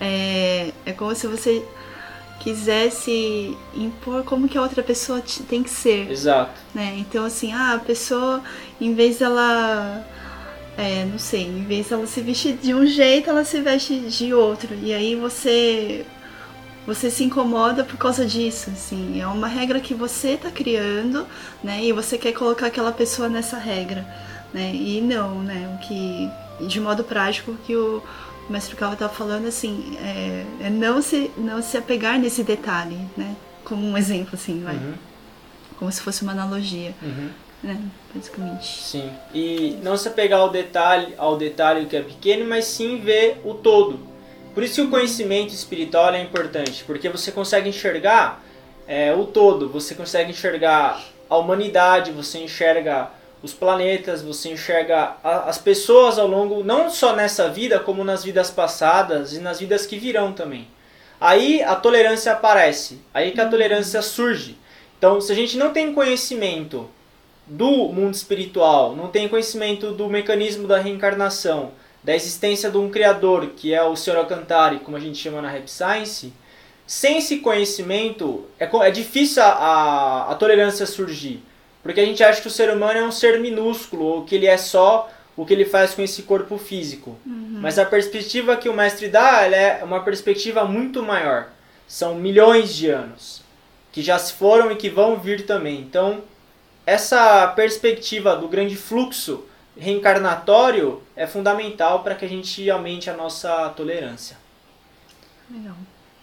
é, 0.00 0.72
é 0.86 0.92
como 0.92 1.14
se 1.14 1.28
você 1.28 1.62
quisesse 2.40 3.56
impor 3.76 4.24
como 4.24 4.48
que 4.48 4.58
a 4.58 4.62
outra 4.62 4.82
pessoa 4.82 5.22
tem 5.48 5.62
que 5.62 5.70
ser. 5.70 6.10
Exato. 6.10 6.58
Né? 6.74 6.96
Então, 6.96 7.24
assim, 7.24 7.52
ah, 7.52 7.74
a 7.74 7.78
pessoa, 7.78 8.42
em 8.80 8.92
vez 8.92 9.20
dela. 9.20 10.04
É, 10.76 11.04
não 11.04 11.18
sei, 11.18 11.42
em 11.42 11.64
vez 11.64 11.88
dela 11.88 12.06
se 12.06 12.20
vestir 12.22 12.56
de 12.56 12.74
um 12.74 12.86
jeito, 12.86 13.28
ela 13.28 13.44
se 13.44 13.60
veste 13.60 14.00
de 14.00 14.32
outro. 14.32 14.74
E 14.82 14.92
aí 14.92 15.14
você. 15.14 16.04
Você 16.84 17.08
se 17.12 17.22
incomoda 17.22 17.84
por 17.84 17.96
causa 17.96 18.26
disso, 18.26 18.70
assim. 18.70 19.20
É 19.20 19.26
uma 19.26 19.46
regra 19.46 19.78
que 19.78 19.94
você 19.94 20.36
tá 20.36 20.50
criando, 20.50 21.26
né? 21.62 21.84
E 21.84 21.92
você 21.92 22.18
quer 22.18 22.32
colocar 22.32 22.66
aquela 22.66 22.90
pessoa 22.90 23.28
nessa 23.28 23.56
regra, 23.56 24.04
né? 24.52 24.72
E 24.74 25.00
não, 25.00 25.42
né? 25.42 25.76
O 25.76 25.86
que. 25.86 26.28
De 26.66 26.80
modo 26.80 27.04
prático, 27.04 27.56
que 27.64 27.76
o 27.76 28.02
o 28.48 28.52
mestre 28.52 28.76
Kawa 28.76 28.94
estava 28.94 29.12
falando 29.12 29.46
assim, 29.46 29.96
é, 30.00 30.44
é, 30.60 30.70
não 30.70 31.00
se 31.00 31.30
não 31.36 31.62
se 31.62 31.76
apegar 31.76 32.18
nesse 32.18 32.42
detalhe, 32.42 32.98
né? 33.16 33.36
Como 33.64 33.86
um 33.86 33.96
exemplo 33.96 34.34
assim, 34.34 34.62
vai. 34.62 34.76
Uhum. 34.76 34.94
Como 35.78 35.92
se 35.92 36.00
fosse 36.00 36.22
uma 36.22 36.32
analogia. 36.32 36.94
Uhum. 37.02 37.30
Né? 37.62 37.80
Basicamente. 38.12 38.80
Sim. 38.80 39.10
E 39.32 39.78
não 39.82 39.96
se 39.96 40.08
apegar 40.08 40.40
ao 40.40 40.50
detalhe, 40.50 41.14
ao 41.16 41.36
detalhe 41.36 41.86
que 41.86 41.96
é 41.96 42.02
pequeno, 42.02 42.44
mas 42.44 42.64
sim 42.64 42.98
ver 42.98 43.40
o 43.44 43.54
todo. 43.54 44.00
Por 44.54 44.62
isso 44.62 44.74
que 44.74 44.80
o 44.82 44.90
conhecimento 44.90 45.54
espiritual 45.54 46.12
é 46.12 46.20
importante, 46.20 46.84
porque 46.84 47.08
você 47.08 47.32
consegue 47.32 47.68
enxergar 47.68 48.42
é, 48.86 49.14
o 49.14 49.24
todo, 49.24 49.68
você 49.68 49.94
consegue 49.94 50.30
enxergar 50.30 51.02
a 51.30 51.36
humanidade, 51.38 52.10
você 52.10 52.38
enxerga 52.38 53.10
os 53.42 53.52
planetas, 53.54 54.22
você 54.22 54.50
enxerga 54.50 55.16
as 55.24 55.58
pessoas 55.58 56.18
ao 56.18 56.28
longo, 56.28 56.62
não 56.62 56.90
só 56.90 57.16
nessa 57.16 57.48
vida, 57.48 57.80
como 57.80 58.04
nas 58.04 58.22
vidas 58.22 58.50
passadas 58.50 59.32
e 59.32 59.40
nas 59.40 59.58
vidas 59.58 59.86
que 59.86 59.98
virão 59.98 60.32
também. 60.32 60.68
Aí 61.20 61.62
a 61.62 61.74
tolerância 61.74 62.32
aparece, 62.32 63.00
aí 63.14 63.32
que 63.32 63.40
a 63.40 63.48
tolerância 63.48 64.02
surge. 64.02 64.58
Então, 64.98 65.20
se 65.20 65.32
a 65.32 65.34
gente 65.34 65.56
não 65.56 65.72
tem 65.72 65.92
conhecimento 65.92 66.88
do 67.46 67.88
mundo 67.88 68.14
espiritual, 68.14 68.94
não 68.94 69.08
tem 69.08 69.28
conhecimento 69.28 69.92
do 69.92 70.08
mecanismo 70.08 70.66
da 70.66 70.78
reencarnação, 70.78 71.72
da 72.02 72.14
existência 72.14 72.70
de 72.70 72.78
um 72.78 72.90
criador, 72.90 73.50
que 73.56 73.72
é 73.74 73.82
o 73.82 73.96
Sr. 73.96 74.16
Alcantara, 74.16 74.78
como 74.78 74.96
a 74.96 75.00
gente 75.00 75.18
chama 75.18 75.42
na 75.42 75.50
Rap 75.50 75.68
Science, 75.68 76.32
sem 76.86 77.18
esse 77.18 77.38
conhecimento 77.38 78.46
é, 78.58 78.68
é 78.86 78.90
difícil 78.90 79.42
a, 79.42 79.46
a, 79.46 80.30
a 80.32 80.34
tolerância 80.34 80.86
surgir. 80.86 81.42
Porque 81.82 82.00
a 82.00 82.04
gente 82.04 82.22
acha 82.22 82.40
que 82.40 82.48
o 82.48 82.50
ser 82.50 82.70
humano 82.70 82.98
é 82.98 83.04
um 83.04 83.12
ser 83.12 83.40
minúsculo, 83.40 84.04
ou 84.04 84.24
que 84.24 84.34
ele 84.34 84.46
é 84.46 84.56
só 84.56 85.10
o 85.36 85.44
que 85.46 85.52
ele 85.52 85.64
faz 85.64 85.94
com 85.94 86.02
esse 86.02 86.22
corpo 86.22 86.58
físico. 86.58 87.16
Uhum. 87.24 87.58
Mas 87.60 87.78
a 87.78 87.84
perspectiva 87.84 88.56
que 88.56 88.68
o 88.68 88.74
mestre 88.74 89.08
dá 89.08 89.42
é 89.46 89.82
uma 89.82 90.00
perspectiva 90.00 90.64
muito 90.64 91.02
maior. 91.02 91.48
São 91.88 92.14
milhões 92.14 92.74
de 92.74 92.88
anos 92.88 93.42
que 93.90 94.02
já 94.02 94.18
se 94.18 94.32
foram 94.32 94.72
e 94.72 94.76
que 94.76 94.88
vão 94.88 95.18
vir 95.18 95.44
também. 95.44 95.80
Então, 95.80 96.22
essa 96.84 97.46
perspectiva 97.48 98.36
do 98.36 98.48
grande 98.48 98.76
fluxo 98.76 99.44
reencarnatório 99.76 101.02
é 101.16 101.26
fundamental 101.26 102.02
para 102.02 102.14
que 102.14 102.24
a 102.24 102.28
gente 102.28 102.68
aumente 102.70 103.08
a 103.08 103.16
nossa 103.16 103.68
tolerância. 103.70 104.36
Legal. 105.50 105.76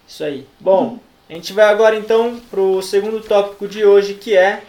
Isso 0.07 0.23
aí. 0.23 0.47
Bom, 0.59 0.99
a 1.29 1.33
gente 1.33 1.53
vai 1.53 1.65
agora 1.65 1.95
então 1.95 2.39
para 2.49 2.59
o 2.59 2.81
segundo 2.81 3.21
tópico 3.21 3.67
de 3.67 3.85
hoje, 3.85 4.15
que 4.15 4.35
é 4.35 4.63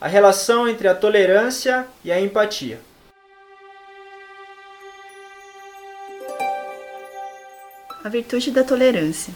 a 0.00 0.08
relação 0.08 0.68
entre 0.68 0.88
a 0.88 0.94
tolerância 0.94 1.86
e 2.04 2.12
a 2.12 2.20
empatia. 2.20 2.80
A 8.02 8.08
virtude 8.08 8.50
da 8.50 8.62
tolerância. 8.62 9.32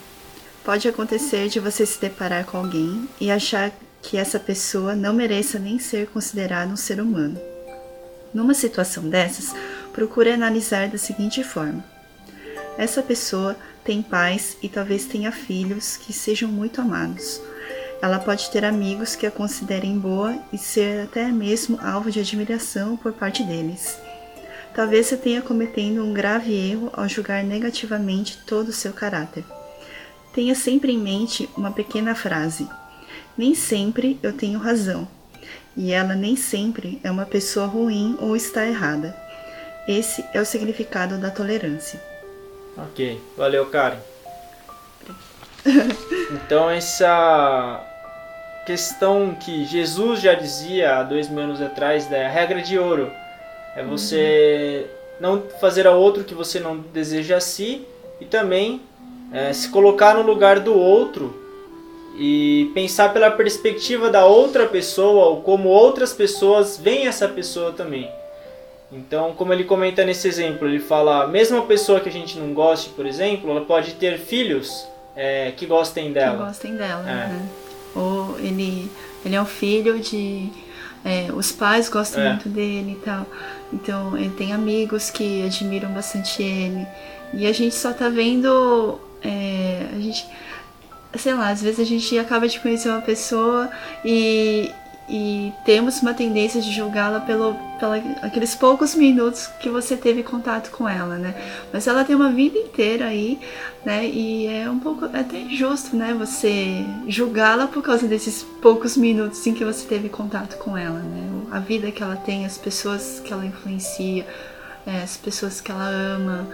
Pode 0.62 0.86
acontecer 0.86 1.48
de 1.48 1.58
você 1.58 1.86
se 1.86 1.98
deparar 1.98 2.44
com 2.44 2.58
alguém 2.58 3.08
e 3.18 3.30
achar 3.30 3.72
que 4.02 4.16
essa 4.16 4.38
pessoa 4.38 4.94
não 4.94 5.12
mereça 5.12 5.58
nem 5.58 5.78
ser 5.78 6.08
considerada 6.08 6.72
um 6.72 6.76
ser 6.76 7.00
humano. 7.00 7.40
Numa 8.32 8.54
situação 8.54 9.08
dessas, 9.08 9.54
procure 9.92 10.30
analisar 10.30 10.88
da 10.88 10.98
seguinte 10.98 11.42
forma: 11.42 11.84
essa 12.76 13.02
pessoa 13.02 13.56
tem 13.84 14.02
pais 14.02 14.56
e 14.62 14.68
talvez 14.68 15.06
tenha 15.06 15.32
filhos 15.32 15.96
que 15.96 16.12
sejam 16.12 16.48
muito 16.48 16.80
amados. 16.80 17.40
Ela 18.00 18.20
pode 18.20 18.50
ter 18.50 18.64
amigos 18.64 19.16
que 19.16 19.26
a 19.26 19.30
considerem 19.30 19.98
boa 19.98 20.38
e 20.52 20.58
ser 20.58 21.02
até 21.02 21.26
mesmo 21.28 21.78
alvo 21.82 22.10
de 22.10 22.20
admiração 22.20 22.96
por 22.96 23.12
parte 23.12 23.42
deles. 23.42 23.98
Talvez 24.74 25.06
você 25.06 25.16
tenha 25.16 25.42
cometendo 25.42 26.04
um 26.04 26.14
grave 26.14 26.54
erro 26.54 26.90
ao 26.92 27.08
julgar 27.08 27.42
negativamente 27.42 28.38
todo 28.46 28.68
o 28.68 28.72
seu 28.72 28.92
caráter. 28.92 29.44
Tenha 30.32 30.54
sempre 30.54 30.92
em 30.92 30.98
mente 30.98 31.48
uma 31.56 31.72
pequena 31.72 32.14
frase: 32.14 32.68
Nem 33.38 33.54
sempre 33.54 34.18
eu 34.20 34.32
tenho 34.32 34.58
razão, 34.58 35.06
e 35.76 35.92
ela 35.92 36.16
nem 36.16 36.34
sempre 36.34 37.00
é 37.04 37.10
uma 37.10 37.24
pessoa 37.24 37.66
ruim 37.66 38.18
ou 38.20 38.34
está 38.34 38.66
errada. 38.66 39.16
Esse 39.86 40.24
é 40.34 40.40
o 40.40 40.44
significado 40.44 41.16
da 41.18 41.30
tolerância. 41.30 42.02
Ok, 42.76 43.20
valeu, 43.36 43.64
Karen. 43.66 43.98
então, 46.32 46.68
essa 46.68 47.80
questão 48.66 49.36
que 49.36 49.64
Jesus 49.64 50.20
já 50.20 50.34
dizia 50.34 50.96
há 50.96 51.02
dois 51.04 51.28
mil 51.28 51.44
anos 51.44 51.62
atrás 51.62 52.06
da 52.06 52.28
regra 52.28 52.60
de 52.60 52.76
ouro 52.76 53.10
é 53.76 53.84
você 53.84 54.86
uhum. 55.20 55.38
não 55.38 55.50
fazer 55.60 55.86
ao 55.86 55.98
outro 55.98 56.22
o 56.22 56.24
que 56.24 56.34
você 56.34 56.58
não 56.58 56.78
deseja 56.78 57.36
a 57.36 57.40
si 57.40 57.86
e 58.20 58.24
também 58.24 58.82
é, 59.32 59.52
se 59.52 59.68
colocar 59.68 60.14
no 60.14 60.22
lugar 60.22 60.58
do 60.58 60.76
outro 60.76 61.47
e 62.16 62.70
pensar 62.74 63.12
pela 63.12 63.30
perspectiva 63.30 64.10
da 64.10 64.24
outra 64.24 64.66
pessoa 64.66 65.26
ou 65.26 65.42
como 65.42 65.68
outras 65.68 66.12
pessoas 66.12 66.76
veem 66.76 67.06
essa 67.06 67.28
pessoa 67.28 67.72
também. 67.72 68.10
Então, 68.90 69.34
como 69.34 69.52
ele 69.52 69.64
comenta 69.64 70.04
nesse 70.04 70.26
exemplo, 70.26 70.66
ele 70.66 70.80
fala, 70.80 71.26
mesmo 71.26 71.58
a 71.58 71.62
pessoa 71.62 72.00
que 72.00 72.08
a 72.08 72.12
gente 72.12 72.38
não 72.38 72.54
goste, 72.54 72.90
por 72.90 73.06
exemplo, 73.06 73.50
ela 73.50 73.60
pode 73.60 73.94
ter 73.94 74.18
filhos 74.18 74.88
é, 75.14 75.52
que 75.56 75.66
gostem 75.66 76.12
dela. 76.12 76.38
Que 76.38 76.44
gostem 76.44 76.76
dela, 76.76 77.02
é. 77.02 77.14
né? 77.14 77.48
Ou 77.94 78.38
ele, 78.38 78.90
ele 79.24 79.34
é 79.34 79.42
um 79.42 79.46
filho 79.46 79.98
de. 79.98 80.48
É, 81.04 81.28
os 81.32 81.52
pais 81.52 81.88
gostam 81.88 82.22
é. 82.22 82.28
muito 82.30 82.48
dele 82.48 82.92
e 82.92 83.04
tal. 83.04 83.26
Então 83.72 84.16
ele 84.16 84.30
tem 84.30 84.52
amigos 84.52 85.10
que 85.10 85.44
admiram 85.44 85.90
bastante 85.90 86.42
ele. 86.42 86.86
E 87.34 87.46
a 87.46 87.52
gente 87.52 87.74
só 87.74 87.92
tá 87.92 88.08
vendo. 88.08 89.00
É, 89.22 89.86
a 89.92 89.98
gente. 89.98 90.24
Sei 91.16 91.32
lá, 91.32 91.50
às 91.50 91.62
vezes 91.62 91.80
a 91.80 91.84
gente 91.84 92.18
acaba 92.18 92.46
de 92.46 92.60
conhecer 92.60 92.90
uma 92.90 93.00
pessoa 93.00 93.70
e, 94.04 94.70
e 95.08 95.52
temos 95.64 96.02
uma 96.02 96.12
tendência 96.12 96.60
de 96.60 96.70
julgá-la 96.70 97.20
pelo, 97.20 97.54
pelo 97.80 97.94
aqueles 98.20 98.54
poucos 98.54 98.94
minutos 98.94 99.46
que 99.58 99.70
você 99.70 99.96
teve 99.96 100.22
contato 100.22 100.70
com 100.70 100.86
ela, 100.86 101.16
né? 101.16 101.34
Mas 101.72 101.86
ela 101.86 102.04
tem 102.04 102.14
uma 102.14 102.30
vida 102.30 102.58
inteira 102.58 103.06
aí, 103.06 103.40
né? 103.86 104.06
E 104.06 104.46
é 104.48 104.68
um 104.70 104.78
pouco 104.78 105.06
é 105.06 105.20
até 105.20 105.38
injusto, 105.38 105.96
né? 105.96 106.14
Você 106.18 106.84
julgá-la 107.06 107.66
por 107.66 107.82
causa 107.82 108.06
desses 108.06 108.42
poucos 108.60 108.94
minutos 108.96 109.46
em 109.46 109.54
que 109.54 109.64
você 109.64 109.86
teve 109.86 110.10
contato 110.10 110.58
com 110.58 110.76
ela, 110.76 110.98
né? 110.98 111.42
A 111.50 111.58
vida 111.58 111.90
que 111.90 112.02
ela 112.02 112.16
tem, 112.16 112.44
as 112.44 112.58
pessoas 112.58 113.22
que 113.24 113.32
ela 113.32 113.46
influencia, 113.46 114.26
é, 114.86 115.02
as 115.02 115.16
pessoas 115.16 115.60
que 115.60 115.70
ela 115.70 115.88
ama, 115.88 116.46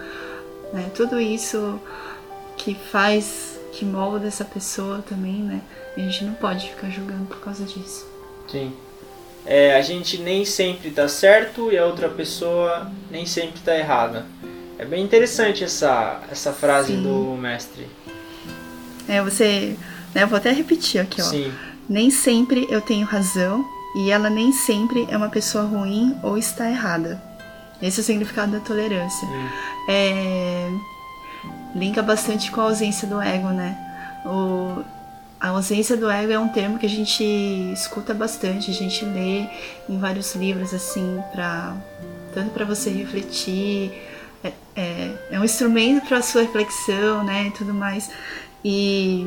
né? 0.71 0.89
Tudo 0.95 1.19
isso 1.19 1.79
que 2.57 2.73
faz, 2.73 3.54
que 3.75 3.85
molda 3.85 4.27
essa 4.27 4.45
pessoa 4.45 5.03
também, 5.07 5.43
né? 5.43 5.61
A 5.95 5.99
gente 5.99 6.23
não 6.23 6.33
pode 6.33 6.69
ficar 6.69 6.89
julgando 6.89 7.25
por 7.25 7.39
causa 7.39 7.65
disso. 7.65 8.07
Sim. 8.47 8.73
É, 9.45 9.75
a 9.75 9.81
gente 9.81 10.17
nem 10.17 10.43
sempre 10.43 10.89
está 10.89 11.07
certo 11.07 11.71
e 11.71 11.77
a 11.77 11.85
outra 11.85 12.09
pessoa 12.09 12.91
nem 13.11 13.25
sempre 13.25 13.59
está 13.59 13.77
errada. 13.77 14.25
É 14.79 14.85
bem 14.85 15.03
interessante 15.03 15.63
essa, 15.63 16.21
essa 16.31 16.51
frase 16.51 16.93
Sim. 16.93 17.03
do 17.03 17.37
mestre. 17.37 17.87
É, 19.07 19.21
você. 19.21 19.77
Né, 20.13 20.23
eu 20.23 20.27
vou 20.27 20.37
até 20.37 20.51
repetir 20.51 20.99
aqui, 20.99 21.21
ó. 21.21 21.25
Sim. 21.25 21.53
Nem 21.87 22.09
sempre 22.09 22.65
eu 22.69 22.81
tenho 22.81 23.05
razão 23.05 23.63
e 23.95 24.09
ela 24.09 24.29
nem 24.29 24.51
sempre 24.51 25.05
é 25.09 25.15
uma 25.15 25.29
pessoa 25.29 25.65
ruim 25.65 26.17
ou 26.23 26.37
está 26.37 26.69
errada. 26.69 27.21
Esse 27.81 27.99
é 27.99 28.01
o 28.01 28.05
significado 28.05 28.53
da 28.53 28.59
tolerância. 28.59 29.27
É, 29.87 30.69
linka 31.75 32.01
bastante 32.01 32.51
com 32.51 32.61
a 32.61 32.65
ausência 32.65 33.07
do 33.07 33.21
ego, 33.21 33.49
né? 33.49 33.77
O, 34.25 34.83
a 35.39 35.49
ausência 35.49 35.95
do 35.95 36.09
ego 36.09 36.31
é 36.31 36.39
um 36.39 36.47
termo 36.47 36.79
que 36.79 36.85
a 36.85 36.89
gente 36.89 37.23
escuta 37.73 38.13
bastante, 38.13 38.71
a 38.71 38.73
gente 38.73 39.05
lê 39.05 39.45
em 39.87 39.99
vários 39.99 40.33
livros, 40.35 40.73
assim, 40.73 41.21
para 41.31 41.75
tanto 42.33 42.51
para 42.51 42.65
você 42.65 42.89
refletir, 42.89 43.91
é, 44.43 44.51
é, 44.75 45.11
é 45.31 45.39
um 45.39 45.43
instrumento 45.43 46.07
para 46.07 46.21
sua 46.21 46.41
reflexão, 46.41 47.23
né, 47.23 47.47
e 47.47 47.51
tudo 47.51 47.73
mais. 47.73 48.09
E, 48.63 49.25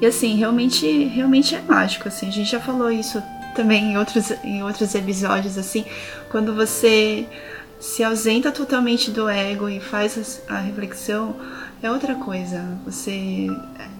e 0.00 0.06
assim, 0.06 0.36
realmente, 0.36 1.04
realmente 1.06 1.54
é 1.54 1.60
mágico, 1.60 2.08
assim, 2.08 2.28
a 2.28 2.32
gente 2.32 2.50
já 2.50 2.60
falou 2.60 2.90
isso 2.90 3.22
também 3.54 3.92
em 3.92 3.98
outros, 3.98 4.30
em 4.44 4.62
outros 4.62 4.94
episódios, 4.94 5.56
assim, 5.56 5.84
quando 6.30 6.54
você 6.54 7.26
se 7.84 8.02
ausenta 8.02 8.50
totalmente 8.50 9.10
do 9.10 9.28
ego 9.28 9.68
e 9.68 9.78
faz 9.78 10.40
a 10.48 10.58
reflexão, 10.58 11.36
é 11.82 11.90
outra 11.90 12.14
coisa. 12.14 12.78
Você 12.86 13.46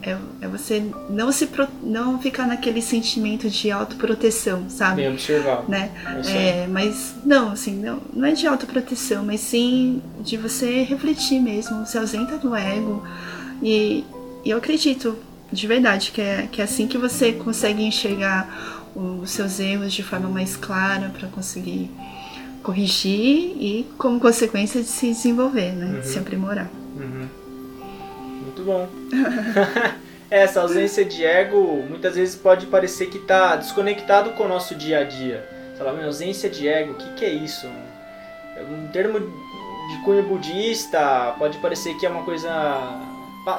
é, 0.02 0.16
é 0.40 0.48
você 0.48 0.82
não 1.10 1.30
se 1.30 1.46
pro, 1.48 1.68
não 1.82 2.18
ficar 2.18 2.46
naquele 2.46 2.80
sentimento 2.80 3.48
de 3.50 3.70
autoproteção, 3.70 4.70
sabe? 4.70 5.02
Bem 5.02 5.12
observar. 5.12 5.68
Né? 5.68 5.90
É, 6.26 6.66
mas 6.66 7.14
não, 7.26 7.52
assim, 7.52 7.76
não, 7.76 8.00
não 8.10 8.26
é 8.26 8.32
de 8.32 8.46
autoproteção, 8.46 9.22
mas 9.22 9.42
sim 9.42 10.02
de 10.20 10.38
você 10.38 10.82
refletir 10.82 11.38
mesmo, 11.38 11.84
se 11.84 11.98
ausenta 11.98 12.38
do 12.38 12.56
ego. 12.56 13.06
E, 13.62 14.02
e 14.42 14.50
eu 14.50 14.56
acredito 14.56 15.18
de 15.52 15.66
verdade 15.66 16.10
que 16.10 16.22
é, 16.22 16.48
que 16.50 16.62
é 16.62 16.64
assim 16.64 16.88
que 16.88 16.96
você 16.96 17.32
consegue 17.32 17.82
enxergar 17.82 18.82
os 18.96 19.30
seus 19.30 19.60
erros 19.60 19.92
de 19.92 20.02
forma 20.02 20.30
mais 20.30 20.56
clara 20.56 21.12
para 21.18 21.28
conseguir 21.28 21.90
corrigir 22.64 23.56
e 23.61 23.87
como 23.97 24.18
consequência 24.18 24.80
de 24.80 24.88
se 24.88 25.06
desenvolver, 25.06 25.71
né? 25.73 25.87
Uhum. 25.87 26.00
De 26.00 26.09
se 26.09 26.18
aprimorar. 26.18 26.68
Uhum 26.97 27.44
bom. 28.64 28.88
Essa 30.30 30.62
ausência 30.62 31.04
de 31.04 31.25
ego 31.25 31.85
muitas 31.88 32.16
vezes 32.16 32.35
pode 32.35 32.66
parecer 32.66 33.06
que 33.06 33.18
está 33.18 33.54
desconectado 33.54 34.30
com 34.30 34.44
o 34.44 34.49
nosso 34.49 34.75
dia 34.75 35.00
a 35.00 35.04
dia. 35.04 35.49
Sei 35.76 35.85
lá, 35.85 36.04
ausência 36.04 36.49
de 36.49 36.66
ego, 36.66 36.92
o 36.92 36.94
que, 36.94 37.14
que 37.14 37.25
é 37.25 37.30
isso? 37.30 37.68
Um 38.68 38.88
termo 38.88 39.21
de 39.21 40.02
cunho 40.04 40.23
budista 40.23 41.35
pode 41.38 41.59
parecer 41.59 41.94
que 41.99 42.06
é 42.06 42.09
uma 42.09 42.25
coisa 42.25 42.50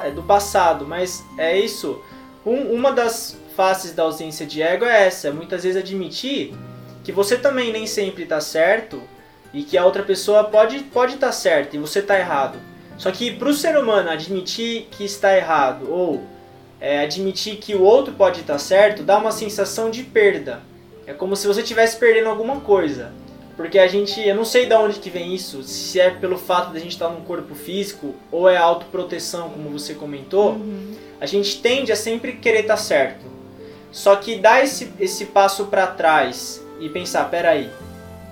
é 0.02 0.10
do 0.10 0.22
passado, 0.22 0.86
mas 0.86 1.24
é 1.38 1.58
isso. 1.58 2.02
Um, 2.44 2.74
uma 2.74 2.92
das 2.92 3.38
faces 3.56 3.92
da 3.92 4.02
ausência 4.02 4.44
de 4.44 4.60
ego 4.60 4.84
é 4.84 5.06
essa, 5.06 5.30
muitas 5.30 5.62
vezes 5.62 5.80
admitir 5.80 6.54
que 7.06 7.12
você 7.12 7.38
também 7.38 7.72
nem 7.72 7.86
sempre 7.86 8.24
está 8.24 8.40
certo 8.40 9.00
e 9.54 9.62
que 9.62 9.78
a 9.78 9.84
outra 9.84 10.02
pessoa 10.02 10.42
pode 10.42 10.80
pode 10.80 11.14
estar 11.14 11.28
tá 11.28 11.32
certa 11.32 11.76
e 11.76 11.78
você 11.78 12.00
está 12.00 12.18
errado. 12.18 12.58
Só 12.98 13.12
que 13.12 13.30
para 13.30 13.48
o 13.48 13.54
ser 13.54 13.78
humano 13.78 14.10
admitir 14.10 14.88
que 14.90 15.04
está 15.04 15.36
errado 15.36 15.88
ou 15.88 16.24
é, 16.80 16.98
admitir 16.98 17.58
que 17.58 17.76
o 17.76 17.82
outro 17.82 18.12
pode 18.12 18.40
estar 18.40 18.58
certo 18.58 19.04
dá 19.04 19.18
uma 19.18 19.30
sensação 19.30 19.88
de 19.88 20.02
perda. 20.02 20.62
é 21.06 21.12
como 21.12 21.36
se 21.36 21.46
você 21.46 21.60
estivesse 21.60 21.96
perdendo 21.96 22.28
alguma 22.28 22.58
coisa. 22.58 23.12
Porque 23.56 23.78
a 23.78 23.86
gente, 23.86 24.20
eu 24.20 24.34
não 24.34 24.44
sei 24.44 24.66
de 24.66 24.74
onde 24.74 24.98
que 24.98 25.08
vem 25.08 25.32
isso, 25.32 25.62
se 25.62 26.00
é 26.00 26.10
pelo 26.10 26.36
fato 26.36 26.72
de 26.72 26.78
a 26.78 26.80
gente 26.80 26.90
estar 26.90 27.08
num 27.08 27.20
corpo 27.20 27.54
físico 27.54 28.16
ou 28.32 28.48
é 28.48 28.56
autoproteção, 28.56 29.48
como 29.50 29.70
você 29.70 29.94
comentou, 29.94 30.54
uhum. 30.54 30.92
a 31.20 31.24
gente 31.24 31.62
tende 31.62 31.92
a 31.92 31.96
sempre 31.96 32.32
querer 32.32 32.62
estar 32.62 32.76
certo. 32.76 33.24
Só 33.92 34.16
que 34.16 34.36
dar 34.36 34.64
esse, 34.64 34.92
esse 34.98 35.26
passo 35.26 35.66
para 35.66 35.86
trás 35.86 36.65
e 36.80 36.88
pensar, 36.88 37.30
peraí, 37.30 37.70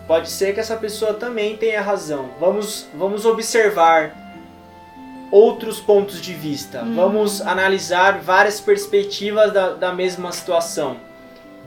pode 0.06 0.30
ser 0.30 0.54
que 0.54 0.60
essa 0.60 0.76
pessoa 0.76 1.14
também 1.14 1.56
tenha 1.56 1.80
razão. 1.80 2.30
Vamos, 2.38 2.86
vamos 2.94 3.24
observar 3.24 4.14
outros 5.30 5.80
pontos 5.80 6.20
de 6.20 6.32
vista. 6.32 6.82
Uhum. 6.82 6.94
Vamos 6.94 7.40
analisar 7.40 8.20
várias 8.20 8.60
perspectivas 8.60 9.52
da, 9.52 9.70
da 9.70 9.92
mesma 9.92 10.30
situação. 10.32 10.96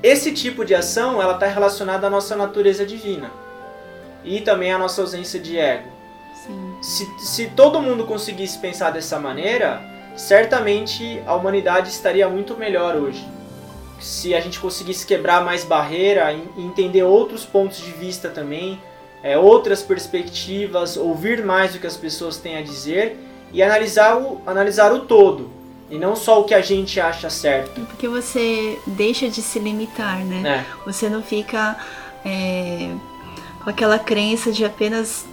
Esse 0.01 0.31
tipo 0.31 0.63
de 0.63 0.75
ação 0.75 1.21
ela 1.21 1.33
está 1.33 1.47
relacionada 1.47 2.07
à 2.07 2.09
nossa 2.09 2.35
natureza 2.35 2.85
divina 2.85 3.31
e 4.23 4.41
também 4.41 4.71
à 4.71 4.77
nossa 4.77 5.01
ausência 5.01 5.39
de 5.39 5.57
ego. 5.57 5.89
Se, 6.81 7.05
se 7.19 7.47
todo 7.47 7.81
mundo 7.81 8.05
conseguisse 8.05 8.57
pensar 8.59 8.91
dessa 8.91 9.19
maneira, 9.19 9.81
certamente 10.15 11.21
a 11.25 11.35
humanidade 11.35 11.89
estaria 11.89 12.29
muito 12.29 12.55
melhor 12.55 12.95
hoje. 12.95 13.27
Se 13.99 14.33
a 14.35 14.39
gente 14.39 14.59
conseguisse 14.59 15.05
quebrar 15.05 15.43
mais 15.43 15.63
barreira 15.63 16.31
e 16.33 16.61
entender 16.61 17.03
outros 17.03 17.45
pontos 17.45 17.79
de 17.79 17.91
vista 17.91 18.29
também, 18.29 18.79
é, 19.23 19.37
outras 19.37 19.81
perspectivas, 19.81 20.95
ouvir 20.97 21.43
mais 21.43 21.75
o 21.75 21.79
que 21.79 21.87
as 21.87 21.97
pessoas 21.97 22.37
têm 22.37 22.57
a 22.57 22.61
dizer 22.61 23.17
e 23.51 23.63
analisar 23.63 24.17
o, 24.17 24.41
analisar 24.45 24.93
o 24.93 24.99
todo. 25.01 25.49
E 25.89 25.97
não 25.97 26.15
só 26.15 26.41
o 26.41 26.43
que 26.43 26.53
a 26.53 26.61
gente 26.61 26.99
acha 26.99 27.29
certo. 27.29 27.79
Porque 27.85 28.07
você 28.07 28.77
deixa 28.85 29.29
de 29.29 29.41
se 29.41 29.57
limitar, 29.57 30.19
né? 30.19 30.65
É. 30.65 30.85
Você 30.85 31.07
não 31.09 31.23
fica 31.23 31.77
é, 32.25 32.89
com 33.63 33.69
aquela 33.69 33.97
crença 33.97 34.51
de 34.51 34.65
apenas 34.65 35.25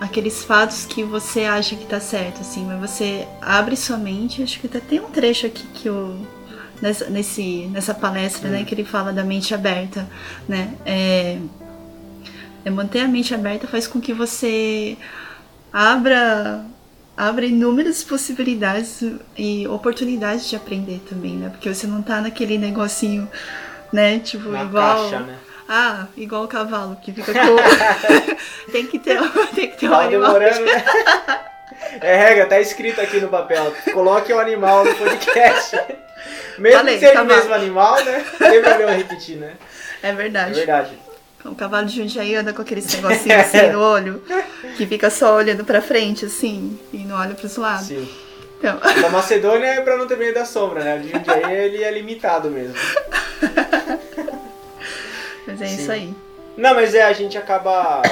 aqueles 0.00 0.42
fatos 0.42 0.84
que 0.84 1.04
você 1.04 1.44
acha 1.44 1.76
que 1.76 1.86
tá 1.86 2.00
certo, 2.00 2.40
assim, 2.40 2.64
mas 2.64 2.90
você 2.90 3.28
abre 3.40 3.76
sua 3.76 3.96
mente, 3.96 4.42
acho 4.42 4.58
que 4.58 4.66
até 4.66 4.80
tem 4.80 5.00
um 5.00 5.10
trecho 5.10 5.46
aqui 5.46 5.64
que 5.74 5.88
eu 5.88 6.16
nessa, 6.82 7.08
nesse, 7.08 7.68
nessa 7.68 7.94
palestra, 7.94 8.50
né, 8.50 8.58
né, 8.58 8.64
que 8.64 8.74
ele 8.74 8.84
fala 8.84 9.12
da 9.12 9.22
mente 9.22 9.54
aberta, 9.54 10.06
né, 10.48 10.74
é, 10.84 11.38
é 12.64 12.70
manter 12.70 13.00
a 13.00 13.08
mente 13.08 13.32
aberta 13.32 13.68
faz 13.68 13.86
com 13.86 14.00
que 14.00 14.12
você 14.12 14.98
abra 15.72 16.64
abre 17.16 17.48
inúmeras 17.48 18.02
possibilidades 18.02 19.02
e 19.36 19.66
oportunidades 19.68 20.48
de 20.48 20.56
aprender 20.56 21.00
também, 21.08 21.36
né? 21.36 21.50
Porque 21.50 21.72
você 21.72 21.86
não 21.86 22.02
tá 22.02 22.20
naquele 22.20 22.58
negocinho, 22.58 23.28
né? 23.92 24.18
Tipo, 24.18 24.56
igual. 24.56 25.10
Caixa, 25.10 25.20
né? 25.20 25.36
Ah, 25.68 26.06
igual 26.16 26.44
o 26.44 26.48
cavalo, 26.48 26.96
que 26.96 27.12
fica 27.12 27.32
com. 27.32 27.56
tem 28.72 28.86
que 28.86 28.98
ter, 28.98 29.18
tem 29.54 29.70
que 29.70 29.76
ter 29.76 29.90
um 29.90 29.94
animal. 29.94 30.32
demorando, 30.32 30.64
né? 30.64 30.84
É 32.00 32.16
regra, 32.16 32.46
tá 32.46 32.60
escrito 32.60 33.00
aqui 33.00 33.20
no 33.20 33.28
papel. 33.28 33.72
Coloque 33.92 34.32
o 34.32 34.36
um 34.36 34.38
animal 34.38 34.84
no 34.84 34.94
podcast. 34.94 35.76
Mesmo 36.58 36.78
Falei, 36.78 36.94
que 36.94 37.00
seja 37.00 37.12
cavalo. 37.12 37.32
o 37.32 37.36
mesmo 37.36 37.54
animal, 37.54 38.04
né? 38.04 38.24
Tem 38.38 38.62
problema 38.62 38.92
repetir, 38.92 39.36
né? 39.36 39.54
É 40.02 40.12
verdade. 40.12 40.52
É 40.52 40.54
verdade. 40.54 40.98
O 41.44 41.54
cavalo 41.54 41.86
de 41.86 41.96
Jundiaí 41.96 42.36
anda 42.36 42.52
com 42.52 42.62
aqueles 42.62 42.86
negocinhos 42.94 43.40
assim 43.40 43.72
no 43.72 43.80
olho, 43.82 44.22
que 44.76 44.86
fica 44.86 45.10
só 45.10 45.36
olhando 45.36 45.64
pra 45.64 45.82
frente, 45.82 46.24
assim, 46.24 46.78
e 46.92 46.98
não 46.98 47.16
olha 47.16 47.34
pros 47.34 47.56
lados. 47.56 47.88
Sim. 47.88 48.08
Então. 48.58 48.78
Da 48.78 49.08
Macedônia 49.08 49.66
é 49.66 49.80
pra 49.80 49.96
não 49.96 50.06
ter 50.06 50.16
medo 50.16 50.34
da 50.34 50.44
sombra, 50.44 50.84
né? 50.84 50.96
O 50.96 51.00
de 51.00 51.10
Jundiaí 51.10 51.52
ele 51.52 51.82
é 51.82 51.90
limitado 51.90 52.48
mesmo. 52.48 52.74
Mas 55.46 55.60
é 55.60 55.66
Sim. 55.66 55.74
isso 55.74 55.90
aí. 55.90 56.14
Não, 56.56 56.74
mas 56.74 56.94
é, 56.94 57.02
a 57.02 57.12
gente 57.12 57.36
acaba 57.36 58.02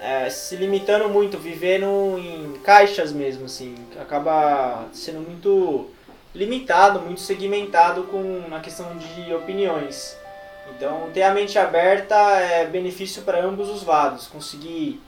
é, 0.00 0.30
se 0.30 0.54
limitando 0.54 1.08
muito, 1.08 1.38
vivendo 1.38 2.16
em 2.18 2.52
caixas 2.62 3.10
mesmo, 3.10 3.46
assim. 3.46 3.74
Acaba 4.00 4.84
sendo 4.92 5.20
muito 5.20 5.90
limitado, 6.34 7.00
muito 7.00 7.20
segmentado 7.20 8.04
com 8.04 8.48
na 8.48 8.60
questão 8.60 8.96
de 8.96 9.34
opiniões. 9.34 10.16
Então, 10.76 11.10
ter 11.12 11.22
a 11.22 11.32
mente 11.32 11.58
aberta 11.58 12.14
é 12.14 12.66
benefício 12.66 13.22
para 13.22 13.42
ambos 13.42 13.68
os 13.68 13.84
lados. 13.84 14.26
Conseguir 14.26 15.00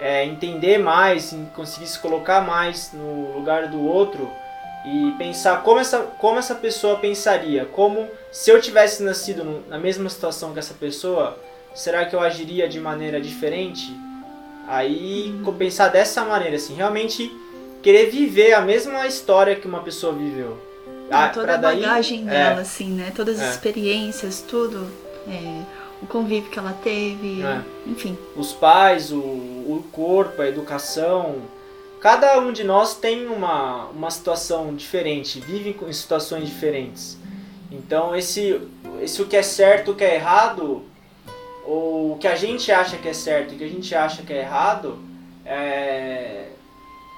é, 0.00 0.24
entender 0.24 0.78
mais, 0.78 1.34
conseguir 1.54 1.86
se 1.86 1.98
colocar 1.98 2.40
mais 2.40 2.92
no 2.92 3.32
lugar 3.32 3.68
do 3.68 3.82
outro 3.82 4.30
e 4.84 5.12
pensar 5.18 5.62
como 5.62 5.80
essa, 5.80 5.98
como 5.98 6.38
essa 6.38 6.54
pessoa 6.54 6.98
pensaria. 6.98 7.64
Como 7.66 8.08
se 8.30 8.50
eu 8.50 8.60
tivesse 8.60 9.02
nascido 9.02 9.64
na 9.68 9.78
mesma 9.78 10.08
situação 10.08 10.52
que 10.52 10.58
essa 10.58 10.74
pessoa, 10.74 11.38
será 11.74 12.04
que 12.04 12.14
eu 12.14 12.20
agiria 12.20 12.68
de 12.68 12.80
maneira 12.80 13.20
diferente? 13.20 13.96
Aí, 14.68 15.32
uhum. 15.44 15.54
pensar 15.54 15.88
dessa 15.88 16.24
maneira, 16.24 16.56
assim, 16.56 16.74
realmente 16.74 17.30
querer 17.86 18.10
viver 18.10 18.52
a 18.52 18.60
mesma 18.60 19.06
história 19.06 19.54
que 19.54 19.68
uma 19.68 19.78
pessoa 19.78 20.12
viveu. 20.12 20.58
Ah, 21.08 21.28
toda 21.28 21.54
a 21.54 21.56
bagagem 21.56 22.24
daí, 22.24 22.34
dela, 22.34 22.58
é, 22.58 22.62
assim, 22.62 22.90
né? 22.90 23.12
Todas 23.14 23.38
as 23.38 23.46
é. 23.46 23.50
experiências, 23.50 24.40
tudo. 24.40 24.88
É, 25.28 25.62
o 26.02 26.06
convívio 26.08 26.50
que 26.50 26.58
ela 26.58 26.76
teve, 26.82 27.44
é. 27.44 27.60
enfim. 27.86 28.18
Os 28.34 28.52
pais, 28.52 29.12
o, 29.12 29.18
o 29.18 29.84
corpo, 29.92 30.42
a 30.42 30.48
educação. 30.48 31.42
Cada 32.00 32.40
um 32.40 32.52
de 32.52 32.64
nós 32.64 32.96
tem 32.96 33.28
uma, 33.28 33.84
uma 33.90 34.10
situação 34.10 34.74
diferente, 34.74 35.38
vive 35.38 35.76
em 35.80 35.92
situações 35.92 36.48
diferentes. 36.48 37.16
Então, 37.70 38.16
esse, 38.16 38.60
esse 39.00 39.22
o 39.22 39.26
que 39.26 39.36
é 39.36 39.44
certo, 39.44 39.92
o 39.92 39.94
que 39.94 40.02
é 40.02 40.16
errado, 40.16 40.82
ou 41.64 42.14
o 42.14 42.18
que 42.18 42.26
a 42.26 42.34
gente 42.34 42.72
acha 42.72 42.96
que 42.96 43.06
é 43.06 43.12
certo 43.12 43.52
e 43.52 43.54
o 43.54 43.58
que 43.58 43.64
a 43.64 43.68
gente 43.68 43.94
acha 43.94 44.22
que 44.24 44.32
é 44.32 44.40
errado, 44.40 44.98
é, 45.44 46.46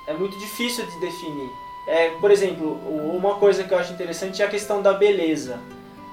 é 0.08 0.14
muito 0.14 0.38
difícil 0.38 0.86
de 0.86 0.98
definir. 0.98 1.50
É, 1.86 2.10
por 2.20 2.30
exemplo, 2.30 2.80
uma 3.16 3.36
coisa 3.36 3.62
que 3.62 3.72
eu 3.72 3.78
acho 3.78 3.92
interessante 3.92 4.42
é 4.42 4.46
a 4.46 4.48
questão 4.48 4.82
da 4.82 4.94
beleza. 4.94 5.60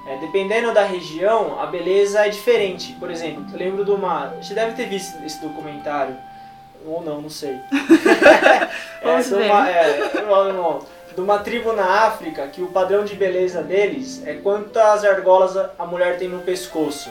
É, 0.06 0.16
dependendo 0.18 0.72
da 0.72 0.84
região, 0.84 1.58
a 1.58 1.66
beleza 1.66 2.24
é 2.24 2.28
diferente. 2.28 2.92
Por 3.00 3.10
exemplo, 3.10 3.44
eu 3.52 3.58
lembro 3.58 3.84
de 3.84 3.90
uma. 3.90 4.28
Você 4.40 4.54
deve 4.54 4.74
ter 4.74 4.86
visto 4.88 5.16
esse 5.24 5.40
documentário. 5.40 6.16
Ou 6.86 7.02
não, 7.02 7.20
não 7.22 7.30
sei. 7.30 7.56
é, 9.02 9.20
de, 9.20 9.34
uma, 9.34 9.68
é, 9.68 10.10
de 11.14 11.20
uma 11.20 11.38
tribo 11.40 11.72
na 11.72 12.04
África 12.04 12.46
que 12.46 12.62
o 12.62 12.68
padrão 12.68 13.04
de 13.04 13.16
beleza 13.16 13.62
deles 13.62 14.22
é 14.24 14.34
quantas 14.34 15.04
argolas 15.04 15.56
a 15.78 15.84
mulher 15.84 16.18
tem 16.18 16.28
no 16.28 16.40
pescoço. 16.40 17.10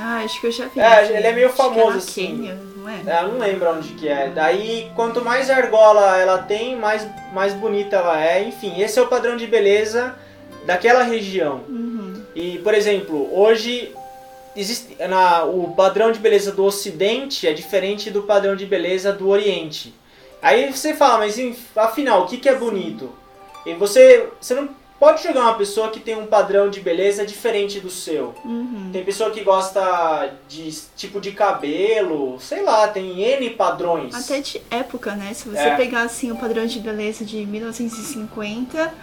Ah, 0.00 0.22
acho 0.24 0.40
que 0.40 0.46
eu 0.46 0.52
já 0.52 0.66
vi. 0.68 0.80
É, 0.80 1.16
ele 1.16 1.26
é 1.26 1.32
meio 1.32 1.50
famoso 1.50 1.96
é 1.96 1.98
assim. 1.98 2.26
Quênia, 2.28 2.58
não 2.82 2.90
é? 2.90 3.02
é? 3.06 3.22
não 3.22 3.38
lembro 3.38 3.70
onde 3.70 3.94
que 3.94 4.08
é. 4.08 4.28
Daí, 4.28 4.90
quanto 4.94 5.24
mais 5.24 5.48
argola 5.48 6.18
ela 6.18 6.38
tem, 6.38 6.76
mais, 6.76 7.06
mais 7.32 7.54
bonita 7.54 7.96
ela 7.96 8.22
é. 8.22 8.42
Enfim, 8.42 8.80
esse 8.80 8.98
é 8.98 9.02
o 9.02 9.08
padrão 9.08 9.36
de 9.36 9.46
beleza 9.46 10.14
daquela 10.66 11.02
região. 11.02 11.62
Uhum. 11.68 12.22
E, 12.34 12.58
por 12.58 12.74
exemplo, 12.74 13.28
hoje 13.32 13.94
existe 14.54 14.96
na, 15.08 15.44
o 15.44 15.72
padrão 15.74 16.12
de 16.12 16.18
beleza 16.18 16.52
do 16.52 16.64
Ocidente 16.64 17.46
é 17.46 17.52
diferente 17.52 18.10
do 18.10 18.22
padrão 18.22 18.54
de 18.56 18.66
beleza 18.66 19.12
do 19.12 19.28
Oriente. 19.28 19.94
Aí 20.42 20.72
você 20.72 20.94
fala, 20.94 21.18
mas 21.18 21.38
afinal, 21.76 22.22
o 22.22 22.26
que, 22.26 22.36
que 22.36 22.48
é 22.48 22.54
bonito? 22.54 23.12
E 23.64 23.74
você, 23.74 24.28
você 24.40 24.54
não 24.54 24.68
pode 25.02 25.24
jogar 25.24 25.40
uma 25.40 25.54
pessoa 25.54 25.90
que 25.90 25.98
tem 25.98 26.14
um 26.14 26.26
padrão 26.26 26.70
de 26.70 26.78
beleza 26.78 27.26
diferente 27.26 27.80
do 27.80 27.90
seu. 27.90 28.32
Uhum. 28.44 28.90
Tem 28.92 29.02
pessoa 29.02 29.32
que 29.32 29.42
gosta 29.42 30.32
de 30.48 30.70
tipo 30.94 31.20
de 31.20 31.32
cabelo, 31.32 32.38
sei 32.38 32.62
lá, 32.62 32.86
tem 32.86 33.20
N 33.20 33.50
padrões. 33.50 34.14
Até 34.14 34.40
de 34.40 34.62
época, 34.70 35.16
né? 35.16 35.34
Se 35.34 35.48
você 35.48 35.58
é. 35.58 35.74
pegar 35.74 36.02
assim 36.02 36.30
o 36.30 36.36
padrão 36.36 36.66
de 36.66 36.78
beleza 36.78 37.24
de 37.24 37.44
1950, 37.44 38.94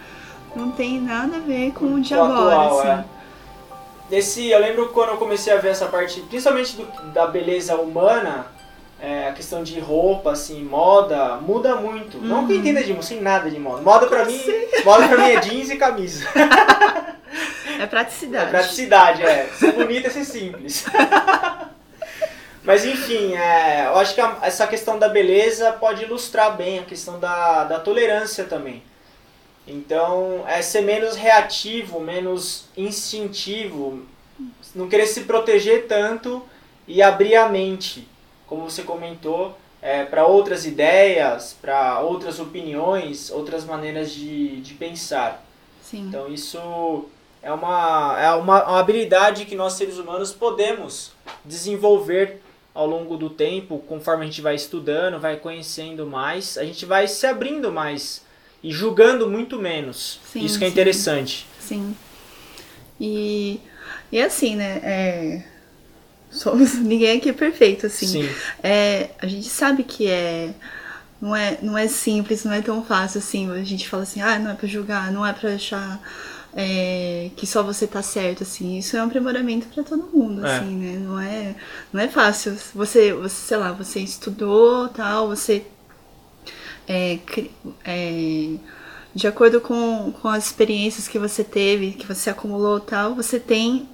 não 0.56 0.70
tem 0.70 0.98
nada 0.98 1.36
a 1.36 1.40
ver 1.40 1.72
com 1.72 1.92
o 1.92 2.00
de 2.00 2.14
o 2.14 2.24
agora, 2.24 2.56
atual, 2.56 2.80
assim. 2.80 2.88
É. 4.10 4.16
Esse, 4.16 4.48
eu 4.48 4.58
lembro 4.58 4.88
quando 4.88 5.10
eu 5.10 5.16
comecei 5.18 5.52
a 5.52 5.58
ver 5.58 5.68
essa 5.68 5.84
parte, 5.84 6.18
principalmente 6.22 6.76
do, 6.76 6.86
da 7.12 7.26
beleza 7.26 7.76
humana, 7.76 8.46
é, 9.00 9.28
a 9.28 9.32
questão 9.32 9.62
de 9.62 9.80
roupa, 9.80 10.32
assim, 10.32 10.62
moda, 10.62 11.36
muda 11.36 11.76
muito. 11.76 12.18
Uhum. 12.18 12.24
Não 12.24 12.46
que 12.46 12.52
eu 12.52 12.56
entenda 12.56 12.82
de 12.82 12.92
não 12.92 13.02
sei 13.02 13.20
nada 13.20 13.50
de 13.50 13.58
moda. 13.58 13.82
Moda 13.82 14.06
pra 14.06 14.24
mim, 14.24 14.40
moda 14.84 15.08
pra 15.08 15.18
mim 15.18 15.30
é 15.30 15.40
jeans 15.40 15.70
e 15.70 15.76
camisa. 15.76 16.26
É 17.78 17.86
praticidade. 17.86 18.46
É 18.46 18.50
praticidade, 18.50 19.22
é. 19.22 19.48
Ser 19.54 19.72
bonita 19.72 20.08
é 20.08 20.10
ser 20.10 20.24
simples. 20.24 20.84
Mas 22.62 22.84
enfim, 22.84 23.34
é, 23.34 23.86
eu 23.86 23.96
acho 23.96 24.14
que 24.14 24.20
a, 24.20 24.36
essa 24.42 24.66
questão 24.66 24.98
da 24.98 25.08
beleza 25.08 25.72
pode 25.72 26.04
ilustrar 26.04 26.56
bem 26.56 26.78
a 26.78 26.82
questão 26.82 27.18
da, 27.18 27.64
da 27.64 27.80
tolerância 27.80 28.44
também. 28.44 28.82
Então, 29.66 30.44
é 30.46 30.60
ser 30.60 30.82
menos 30.82 31.16
reativo, 31.16 32.00
menos 32.00 32.68
instintivo, 32.76 34.02
não 34.74 34.88
querer 34.88 35.06
se 35.06 35.22
proteger 35.22 35.86
tanto 35.86 36.44
e 36.86 37.02
abrir 37.02 37.36
a 37.36 37.48
mente 37.48 38.06
como 38.50 38.68
você 38.68 38.82
comentou, 38.82 39.56
é, 39.80 40.04
para 40.04 40.26
outras 40.26 40.66
ideias, 40.66 41.56
para 41.62 42.00
outras 42.00 42.40
opiniões, 42.40 43.30
outras 43.30 43.64
maneiras 43.64 44.10
de, 44.10 44.60
de 44.60 44.74
pensar. 44.74 45.42
Sim. 45.82 46.08
Então 46.08 46.28
isso 46.28 47.06
é 47.40 47.52
uma, 47.52 48.16
é 48.20 48.30
uma, 48.34 48.64
uma 48.64 48.80
habilidade 48.80 49.46
que 49.46 49.54
nós 49.54 49.74
seres 49.74 49.96
humanos 49.98 50.32
podemos 50.32 51.12
desenvolver 51.44 52.42
ao 52.74 52.86
longo 52.86 53.16
do 53.16 53.30
tempo, 53.30 53.78
conforme 53.88 54.24
a 54.24 54.26
gente 54.26 54.42
vai 54.42 54.56
estudando, 54.56 55.18
vai 55.18 55.36
conhecendo 55.36 56.06
mais, 56.06 56.58
a 56.58 56.64
gente 56.64 56.84
vai 56.84 57.06
se 57.06 57.26
abrindo 57.26 57.72
mais 57.72 58.22
e 58.62 58.70
julgando 58.70 59.28
muito 59.28 59.58
menos. 59.58 60.20
Sim, 60.24 60.44
Isso 60.44 60.58
que 60.58 60.64
é 60.64 60.68
sim. 60.68 60.72
interessante. 60.72 61.46
Sim. 61.58 61.96
E, 63.00 63.60
e 64.12 64.20
assim, 64.20 64.56
né? 64.56 64.80
É, 64.84 65.44
somos 66.30 66.74
ninguém 66.80 67.18
aqui 67.18 67.28
é 67.28 67.32
perfeito, 67.32 67.86
assim. 67.86 68.06
Sim. 68.06 68.28
É, 68.62 69.10
a 69.18 69.26
gente 69.26 69.48
sabe 69.48 69.82
que 69.82 70.06
é 70.06 70.54
não 71.20 71.36
é 71.36 71.58
não 71.60 71.76
é 71.76 71.86
simples, 71.86 72.44
não 72.44 72.52
é 72.52 72.62
tão 72.62 72.82
fácil 72.84 73.18
assim. 73.18 73.50
A 73.50 73.64
gente 73.64 73.88
fala 73.88 74.04
assim, 74.04 74.20
ah, 74.20 74.38
não 74.38 74.50
é 74.50 74.54
para 74.54 74.68
julgar, 74.68 75.12
não 75.12 75.26
é 75.26 75.32
para 75.32 75.54
achar 75.54 76.00
é, 76.54 77.30
que 77.36 77.46
só 77.46 77.62
você 77.62 77.86
tá 77.86 78.02
certo, 78.02 78.42
assim. 78.42 78.78
Isso 78.78 78.96
é 78.96 79.02
um 79.02 79.06
aprimoramento 79.06 79.66
para 79.68 79.84
todo 79.84 80.10
mundo, 80.12 80.44
é. 80.46 80.56
assim, 80.56 80.76
né? 80.76 80.98
Não 80.98 81.20
é, 81.20 81.54
não 81.92 82.00
é 82.00 82.08
fácil. 82.08 82.56
Você, 82.74 83.12
você, 83.12 83.34
sei 83.34 83.56
lá, 83.56 83.72
você 83.72 84.00
estudou, 84.00 84.88
tal, 84.88 85.28
você 85.28 85.64
é, 86.88 87.18
é, 87.84 88.56
de 89.14 89.26
acordo 89.26 89.60
com, 89.60 90.12
com 90.20 90.28
as 90.28 90.46
experiências 90.46 91.06
que 91.06 91.18
você 91.18 91.44
teve, 91.44 91.92
que 91.92 92.06
você 92.06 92.30
acumulou, 92.30 92.80
tal, 92.80 93.14
você 93.14 93.38
tem 93.38 93.88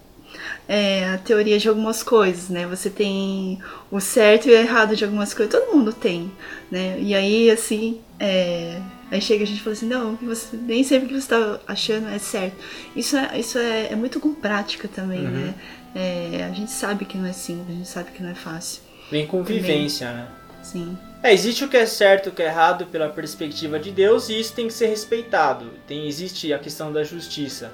é, 0.69 1.09
a 1.11 1.19
teoria 1.19 1.59
de 1.59 1.69
algumas 1.69 2.03
coisas, 2.03 2.49
né? 2.49 2.67
Você 2.67 2.91
tem 2.91 3.59
o 3.91 4.01
certo 4.01 4.49
e 4.49 4.51
o 4.51 4.55
errado 4.55 4.97
de 4.97 5.05
algumas 5.05 5.33
coisas, 5.33 5.55
todo 5.55 5.75
mundo 5.75 5.93
tem, 5.93 6.31
né? 6.71 6.99
E 7.01 7.15
aí, 7.15 7.51
assim, 7.51 8.01
é, 8.19 8.81
Aí 9.11 9.21
chega 9.21 9.45
a 9.45 9.47
gente 9.47 9.63
fala 9.63 9.75
assim, 9.75 9.87
não, 9.87 10.17
você, 10.17 10.57
nem 10.57 10.83
sempre 10.83 11.09
que 11.09 11.15
você 11.15 11.21
está 11.21 11.61
achando 11.67 12.09
é 12.09 12.19
certo. 12.19 12.57
Isso 12.95 13.17
é, 13.17 13.39
isso 13.39 13.59
é, 13.59 13.93
é 13.93 13.97
muito 13.97 14.19
com 14.19 14.35
prática 14.35 14.89
também, 14.89 15.21
uhum. 15.21 15.31
né? 15.31 15.55
É, 15.95 16.45
a 16.51 16.53
gente 16.53 16.73
sabe 16.73 17.05
que 17.05 17.17
não 17.17 17.27
é 17.27 17.33
simples, 17.33 17.69
a 17.69 17.73
gente 17.73 17.89
sabe 17.89 18.11
que 18.11 18.23
não 18.23 18.31
é 18.31 18.35
fácil. 18.35 18.83
Vem 19.11 19.27
com 19.27 19.43
vivência, 19.43 20.13
né? 20.13 20.29
Sim. 20.63 20.99
É, 21.23 21.33
existe 21.33 21.65
o 21.65 21.69
que 21.69 21.77
é 21.77 21.87
certo 21.87 22.27
e 22.27 22.29
o 22.31 22.33
que 22.33 22.43
é 22.43 22.47
errado 22.47 22.87
pela 22.87 23.09
perspectiva 23.09 23.79
de 23.79 23.93
Deus 23.93 24.29
e 24.29 24.39
isso 24.39 24.53
tem 24.53 24.67
que 24.67 24.73
ser 24.73 24.89
respeitado. 24.89 25.71
Tem, 25.87 26.07
existe 26.09 26.53
a 26.53 26.59
questão 26.59 26.93
da 26.93 27.05
justiça, 27.05 27.73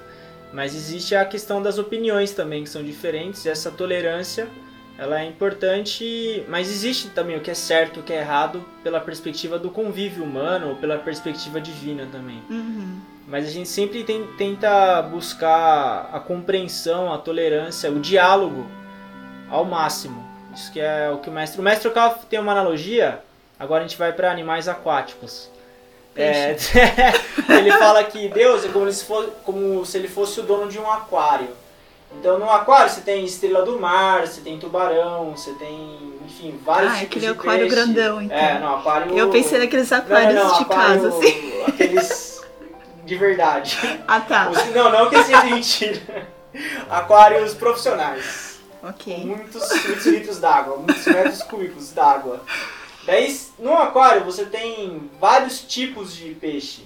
mas 0.53 0.75
existe 0.75 1.15
a 1.15 1.25
questão 1.25 1.61
das 1.61 1.77
opiniões 1.77 2.31
também 2.31 2.63
que 2.63 2.69
são 2.69 2.83
diferentes 2.83 3.43
e 3.43 3.49
essa 3.49 3.71
tolerância 3.71 4.47
ela 4.97 5.19
é 5.19 5.25
importante, 5.25 6.45
mas 6.47 6.69
existe 6.69 7.09
também 7.09 7.35
o 7.35 7.41
que 7.41 7.49
é 7.49 7.55
certo, 7.55 7.99
o 7.99 8.03
que 8.03 8.13
é 8.13 8.19
errado 8.19 8.63
pela 8.83 8.99
perspectiva 8.99 9.57
do 9.57 9.71
convívio 9.71 10.23
humano 10.23 10.69
ou 10.69 10.75
pela 10.75 10.99
perspectiva 10.99 11.59
divina 11.59 12.07
também. 12.11 12.41
Uhum. 12.47 12.99
Mas 13.27 13.47
a 13.47 13.49
gente 13.49 13.69
sempre 13.69 14.03
tem, 14.03 14.27
tenta 14.37 15.01
buscar 15.01 16.09
a 16.13 16.19
compreensão, 16.19 17.11
a 17.11 17.17
tolerância, 17.17 17.89
o 17.89 17.99
diálogo 17.99 18.67
ao 19.49 19.65
máximo. 19.65 20.23
Isso 20.53 20.71
que 20.71 20.79
é 20.79 21.09
o 21.09 21.17
que 21.17 21.29
o 21.29 21.33
mestre. 21.33 21.59
O 21.59 21.63
mestre 21.63 21.91
tem 22.29 22.39
uma 22.39 22.51
analogia. 22.51 23.23
Agora 23.57 23.83
a 23.83 23.87
gente 23.87 23.97
vai 23.97 24.13
para 24.13 24.31
animais 24.31 24.67
aquáticos. 24.67 25.49
É, 26.15 26.55
ele 27.49 27.71
fala 27.71 28.03
que 28.03 28.27
Deus 28.27 28.65
é 28.65 28.67
como 28.67 28.91
se, 28.91 29.03
fosse, 29.03 29.29
como 29.43 29.85
se 29.85 29.97
ele 29.97 30.07
fosse 30.07 30.39
o 30.39 30.43
dono 30.43 30.69
de 30.69 30.79
um 30.79 30.89
aquário. 30.89 31.49
Então 32.19 32.37
no 32.37 32.49
aquário 32.49 32.91
você 32.91 33.01
tem 33.01 33.25
estrela 33.25 33.63
do 33.63 33.79
mar, 33.79 34.27
você 34.27 34.41
tem 34.41 34.59
tubarão, 34.59 35.35
você 35.35 35.51
tem, 35.53 36.13
enfim, 36.25 36.59
vários 36.63 36.93
ah, 36.93 36.97
tipos 36.97 37.17
aquele 37.17 37.27
aquário 37.27 37.67
grandão, 37.67 38.21
então. 38.21 38.37
É, 38.37 38.59
no 38.59 38.75
aquário... 38.75 39.17
Eu 39.17 39.29
pensei 39.29 39.57
naqueles 39.57 39.91
aquários 39.91 40.35
não, 40.35 40.47
não, 40.47 40.57
de 40.57 40.63
aquário, 40.63 41.01
casa, 41.01 41.07
assim. 41.17 41.63
Aqueles 41.67 42.33
de 43.05 43.15
verdade. 43.15 43.77
Ah, 44.07 44.19
tá. 44.19 44.49
Os, 44.49 44.65
não, 44.73 44.91
não 44.91 45.09
que 45.09 45.23
seja 45.23 45.43
mentira. 45.43 46.27
Aquários 46.89 47.53
profissionais. 47.53 48.59
Ok. 48.81 49.25
Muitos, 49.25 49.67
muitos 49.85 50.05
litros 50.05 50.39
d'água, 50.39 50.77
muitos 50.77 51.05
metros 51.05 51.41
cúbicos 51.43 51.91
d'água. 51.91 52.41
Daí, 53.05 53.37
no 53.59 53.73
aquário 53.73 54.23
você 54.23 54.45
tem 54.45 55.09
vários 55.19 55.61
tipos 55.61 56.15
de 56.15 56.33
peixe 56.35 56.83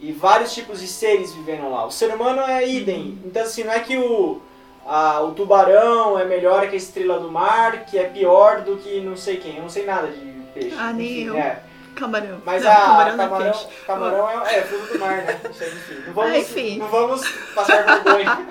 e 0.00 0.12
vários 0.12 0.52
tipos 0.52 0.80
de 0.80 0.88
seres 0.88 1.32
vivendo 1.32 1.70
lá. 1.70 1.86
O 1.86 1.90
ser 1.90 2.12
humano 2.14 2.40
é 2.42 2.66
idem. 2.66 3.18
Então, 3.24 3.42
assim, 3.42 3.64
não 3.64 3.72
é 3.72 3.80
que 3.80 3.96
o, 3.96 4.40
a, 4.86 5.20
o 5.20 5.32
tubarão 5.32 6.18
é 6.18 6.24
melhor 6.24 6.68
que 6.68 6.74
a 6.74 6.78
estrela 6.78 7.20
do 7.20 7.30
mar, 7.30 7.84
que 7.84 7.98
é 7.98 8.04
pior 8.04 8.62
do 8.62 8.76
que 8.76 9.00
não 9.00 9.16
sei 9.16 9.36
quem. 9.36 9.56
Eu 9.56 9.62
não 9.62 9.68
sei 9.68 9.84
nada 9.84 10.08
de 10.08 10.18
peixe. 10.54 10.76
Ah, 10.78 10.92
nem 10.92 11.24
eu. 11.24 11.36
É. 11.36 11.62
Camarão. 11.94 12.40
Mas 12.46 12.62
não, 12.62 12.70
a 12.70 12.74
camarão, 12.76 13.16
camarão, 13.16 13.50
é, 13.50 13.86
camarão 13.86 14.46
é, 14.46 14.58
é 14.58 14.62
fruto 14.62 14.92
do 14.92 14.98
mar, 14.98 15.16
né? 15.16 15.40
Enfim, 15.44 16.02
não 16.06 16.14
vamos, 16.14 16.32
ah, 16.32 16.38
enfim. 16.38 16.78
Não 16.78 16.88
vamos 16.88 17.28
passar 17.54 17.84
vergonha 17.84 18.46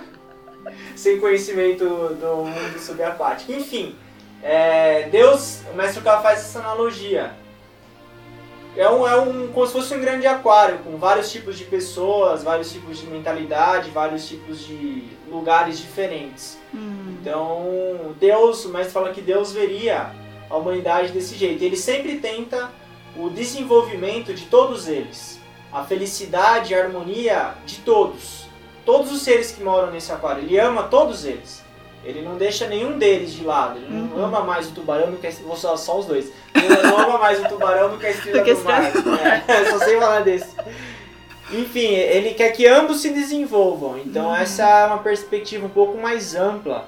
sem 0.95 1.19
conhecimento 1.19 1.83
do 1.85 2.45
mundo 2.45 2.79
subaquático. 2.79 3.51
Enfim, 3.51 3.95
é, 4.41 5.09
Deus, 5.09 5.61
o 5.71 5.75
mestre 5.75 6.01
Cal 6.01 6.21
faz 6.21 6.39
essa 6.39 6.59
analogia 6.59 7.33
é 8.79 8.89
um, 8.89 9.05
é 9.05 9.19
um 9.19 9.47
como 9.47 9.65
se 9.67 9.73
fosse 9.73 9.93
um 9.93 9.99
grande 9.99 10.27
aquário 10.27 10.79
com 10.79 10.97
vários 10.97 11.31
tipos 11.31 11.57
de 11.57 11.65
pessoas, 11.65 12.43
vários 12.43 12.71
tipos 12.71 12.97
de 12.97 13.07
mentalidade, 13.07 13.89
vários 13.89 14.27
tipos 14.27 14.65
de 14.65 15.03
lugares 15.29 15.79
diferentes. 15.79 16.57
Hum. 16.73 17.17
Então, 17.19 18.15
Deus, 18.19 18.63
o 18.65 18.69
mestre 18.69 18.93
fala 18.93 19.11
que 19.11 19.21
Deus 19.21 19.51
veria 19.51 20.11
a 20.49 20.55
humanidade 20.55 21.11
desse 21.11 21.35
jeito. 21.35 21.63
Ele 21.63 21.75
sempre 21.75 22.19
tenta 22.19 22.71
o 23.17 23.29
desenvolvimento 23.29 24.33
de 24.33 24.45
todos 24.45 24.87
eles, 24.87 25.39
a 25.73 25.83
felicidade, 25.83 26.73
a 26.73 26.83
harmonia 26.83 27.55
de 27.65 27.79
todos. 27.79 28.47
Todos 28.85 29.11
os 29.11 29.21
seres 29.21 29.51
que 29.51 29.61
moram 29.61 29.91
nesse 29.91 30.11
aquário, 30.11 30.41
ele 30.41 30.57
ama 30.57 30.83
todos 30.83 31.25
eles. 31.25 31.63
Ele 32.03 32.21
não 32.21 32.37
deixa 32.37 32.67
nenhum 32.67 32.97
deles 32.97 33.33
de 33.33 33.43
lado. 33.43 33.77
Ele 33.77 33.89
não 33.89 34.17
uhum. 34.17 34.25
ama 34.25 34.41
mais 34.41 34.67
o 34.67 34.71
tubarão 34.71 35.11
do 35.11 35.17
que 35.17 35.27
a 35.27 35.31
Vou 35.31 35.55
só 35.55 35.75
os 35.99 36.05
dois. 36.05 36.31
Ele 36.55 36.67
não 36.83 36.97
ama 36.97 37.17
mais 37.17 37.39
o 37.39 37.47
tubarão 37.47 37.89
do 37.89 37.97
que 37.97 38.05
a 38.05 38.11
estrela 38.11 38.43
do, 38.43 38.63
mar. 38.63 38.83
É, 39.47 39.65
só 39.69 39.79
sei 39.79 39.99
falar 39.99 40.21
desse. 40.21 40.55
Enfim, 41.51 41.87
ele 41.87 42.33
quer 42.33 42.51
que 42.51 42.65
ambos 42.65 43.01
se 43.01 43.09
desenvolvam. 43.09 43.97
Então 43.97 44.27
uhum. 44.27 44.35
essa 44.35 44.63
é 44.63 44.85
uma 44.85 44.99
perspectiva 44.99 45.65
um 45.65 45.69
pouco 45.69 45.97
mais 45.97 46.35
ampla 46.35 46.87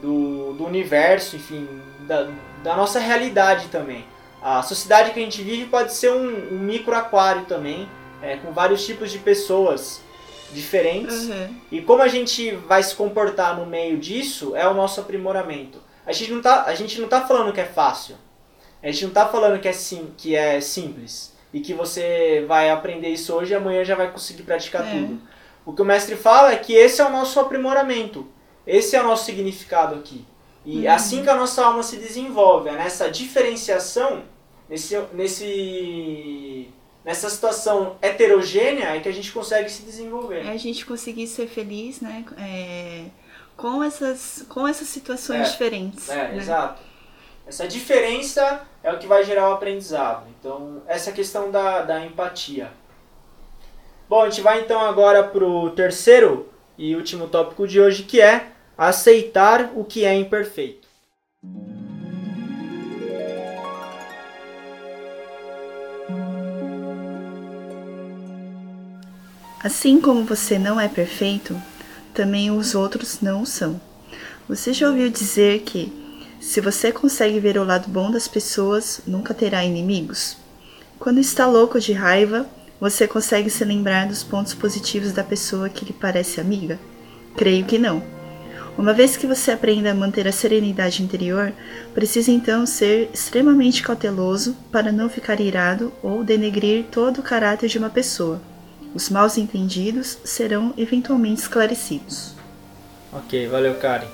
do, 0.00 0.54
do 0.54 0.64
universo, 0.64 1.36
enfim, 1.36 1.68
da, 2.00 2.28
da 2.62 2.76
nossa 2.76 2.98
realidade 2.98 3.68
também. 3.68 4.04
A 4.40 4.62
sociedade 4.62 5.10
que 5.10 5.20
a 5.20 5.22
gente 5.22 5.42
vive 5.42 5.66
pode 5.66 5.92
ser 5.92 6.12
um, 6.12 6.54
um 6.54 6.58
micro 6.58 6.94
aquário 6.94 7.44
também, 7.44 7.88
é, 8.22 8.36
com 8.36 8.52
vários 8.52 8.86
tipos 8.86 9.10
de 9.10 9.18
pessoas 9.18 10.00
diferentes. 10.52 11.28
Uhum. 11.28 11.54
E 11.70 11.80
como 11.82 12.02
a 12.02 12.08
gente 12.08 12.52
vai 12.52 12.82
se 12.82 12.94
comportar 12.94 13.56
no 13.56 13.66
meio 13.66 13.98
disso 13.98 14.56
é 14.56 14.66
o 14.68 14.74
nosso 14.74 15.00
aprimoramento. 15.00 15.80
A 16.06 16.12
gente 16.12 16.32
não 16.32 16.40
tá, 16.40 16.64
a 16.64 16.74
gente 16.74 17.00
não 17.00 17.08
tá 17.08 17.26
falando 17.26 17.52
que 17.52 17.60
é 17.60 17.66
fácil. 17.66 18.16
A 18.82 18.90
gente 18.90 19.06
não 19.06 19.12
tá 19.12 19.26
falando 19.26 19.60
que 19.60 19.68
é, 19.68 19.72
sim, 19.72 20.12
que 20.16 20.34
é 20.34 20.60
simples. 20.60 21.36
E 21.52 21.60
que 21.60 21.74
você 21.74 22.44
vai 22.46 22.70
aprender 22.70 23.08
isso 23.08 23.34
hoje 23.34 23.52
e 23.52 23.56
amanhã 23.56 23.84
já 23.84 23.94
vai 23.94 24.10
conseguir 24.10 24.42
praticar 24.42 24.86
é. 24.86 24.90
tudo. 24.90 25.20
O 25.66 25.72
que 25.72 25.82
o 25.82 25.84
mestre 25.84 26.16
fala 26.16 26.52
é 26.52 26.56
que 26.56 26.72
esse 26.72 27.00
é 27.00 27.04
o 27.04 27.10
nosso 27.10 27.38
aprimoramento. 27.40 28.26
Esse 28.66 28.96
é 28.96 29.02
o 29.02 29.06
nosso 29.06 29.24
significado 29.24 29.94
aqui. 29.96 30.26
E 30.64 30.86
uhum. 30.86 30.92
assim 30.92 31.22
que 31.22 31.30
a 31.30 31.36
nossa 31.36 31.64
alma 31.64 31.82
se 31.82 31.96
desenvolve, 31.96 32.68
é 32.68 32.72
nessa 32.72 33.10
diferenciação, 33.10 34.22
nesse, 34.68 34.98
nesse 35.12 36.68
nessa 37.08 37.30
situação 37.30 37.96
heterogênea 38.02 38.94
é 38.94 39.00
que 39.00 39.08
a 39.08 39.12
gente 39.12 39.32
consegue 39.32 39.70
se 39.70 39.82
desenvolver. 39.82 40.44
É 40.44 40.50
a 40.50 40.58
gente 40.58 40.84
conseguir 40.84 41.26
ser 41.26 41.46
feliz, 41.48 42.02
né? 42.02 42.22
É, 42.38 43.06
com, 43.56 43.82
essas, 43.82 44.44
com 44.46 44.68
essas 44.68 44.88
situações 44.88 45.48
é, 45.48 45.50
diferentes. 45.50 46.10
É, 46.10 46.28
né? 46.28 46.36
exato. 46.36 46.82
Essa 47.46 47.66
diferença 47.66 48.60
é 48.82 48.92
o 48.92 48.98
que 48.98 49.06
vai 49.06 49.24
gerar 49.24 49.48
o 49.48 49.54
aprendizado. 49.54 50.26
Então, 50.38 50.82
essa 50.86 51.10
questão 51.10 51.50
da, 51.50 51.80
da 51.80 52.04
empatia. 52.04 52.70
Bom, 54.06 54.24
a 54.24 54.28
gente 54.28 54.42
vai 54.42 54.60
então 54.60 54.82
agora 54.82 55.24
para 55.24 55.46
o 55.46 55.70
terceiro 55.70 56.50
e 56.76 56.94
último 56.94 57.26
tópico 57.26 57.66
de 57.66 57.80
hoje, 57.80 58.02
que 58.02 58.20
é 58.20 58.48
aceitar 58.76 59.72
o 59.74 59.82
que 59.82 60.04
é 60.04 60.14
imperfeito. 60.14 60.86
Assim 69.60 70.00
como 70.00 70.22
você 70.22 70.56
não 70.56 70.80
é 70.80 70.86
perfeito, 70.86 71.60
também 72.14 72.48
os 72.48 72.76
outros 72.76 73.20
não 73.20 73.44
são. 73.44 73.80
Você 74.48 74.72
já 74.72 74.88
ouviu 74.88 75.10
dizer 75.10 75.62
que 75.62 75.92
se 76.40 76.60
você 76.60 76.92
consegue 76.92 77.40
ver 77.40 77.58
o 77.58 77.64
lado 77.64 77.88
bom 77.88 78.08
das 78.08 78.28
pessoas, 78.28 79.00
nunca 79.04 79.34
terá 79.34 79.64
inimigos? 79.64 80.36
Quando 80.96 81.18
está 81.18 81.44
louco 81.44 81.80
de 81.80 81.92
raiva, 81.92 82.46
você 82.80 83.08
consegue 83.08 83.50
se 83.50 83.64
lembrar 83.64 84.06
dos 84.06 84.22
pontos 84.22 84.54
positivos 84.54 85.10
da 85.10 85.24
pessoa 85.24 85.68
que 85.68 85.84
lhe 85.84 85.92
parece 85.92 86.40
amiga? 86.40 86.78
Creio 87.36 87.64
que 87.64 87.78
não. 87.78 88.00
Uma 88.78 88.92
vez 88.92 89.16
que 89.16 89.26
você 89.26 89.50
aprenda 89.50 89.90
a 89.90 89.94
manter 89.94 90.28
a 90.28 90.32
serenidade 90.32 91.02
interior, 91.02 91.52
precisa 91.92 92.30
então 92.30 92.64
ser 92.64 93.10
extremamente 93.12 93.82
cauteloso 93.82 94.56
para 94.70 94.92
não 94.92 95.08
ficar 95.08 95.40
irado 95.40 95.92
ou 96.00 96.22
denegrir 96.22 96.84
todo 96.92 97.18
o 97.18 97.24
caráter 97.24 97.68
de 97.68 97.76
uma 97.76 97.90
pessoa 97.90 98.40
Os 98.94 99.10
mal 99.10 99.26
entendidos 99.36 100.18
serão 100.24 100.72
eventualmente 100.76 101.40
esclarecidos. 101.40 102.34
Ok, 103.12 103.46
valeu, 103.48 103.74
Karen. 103.74 104.06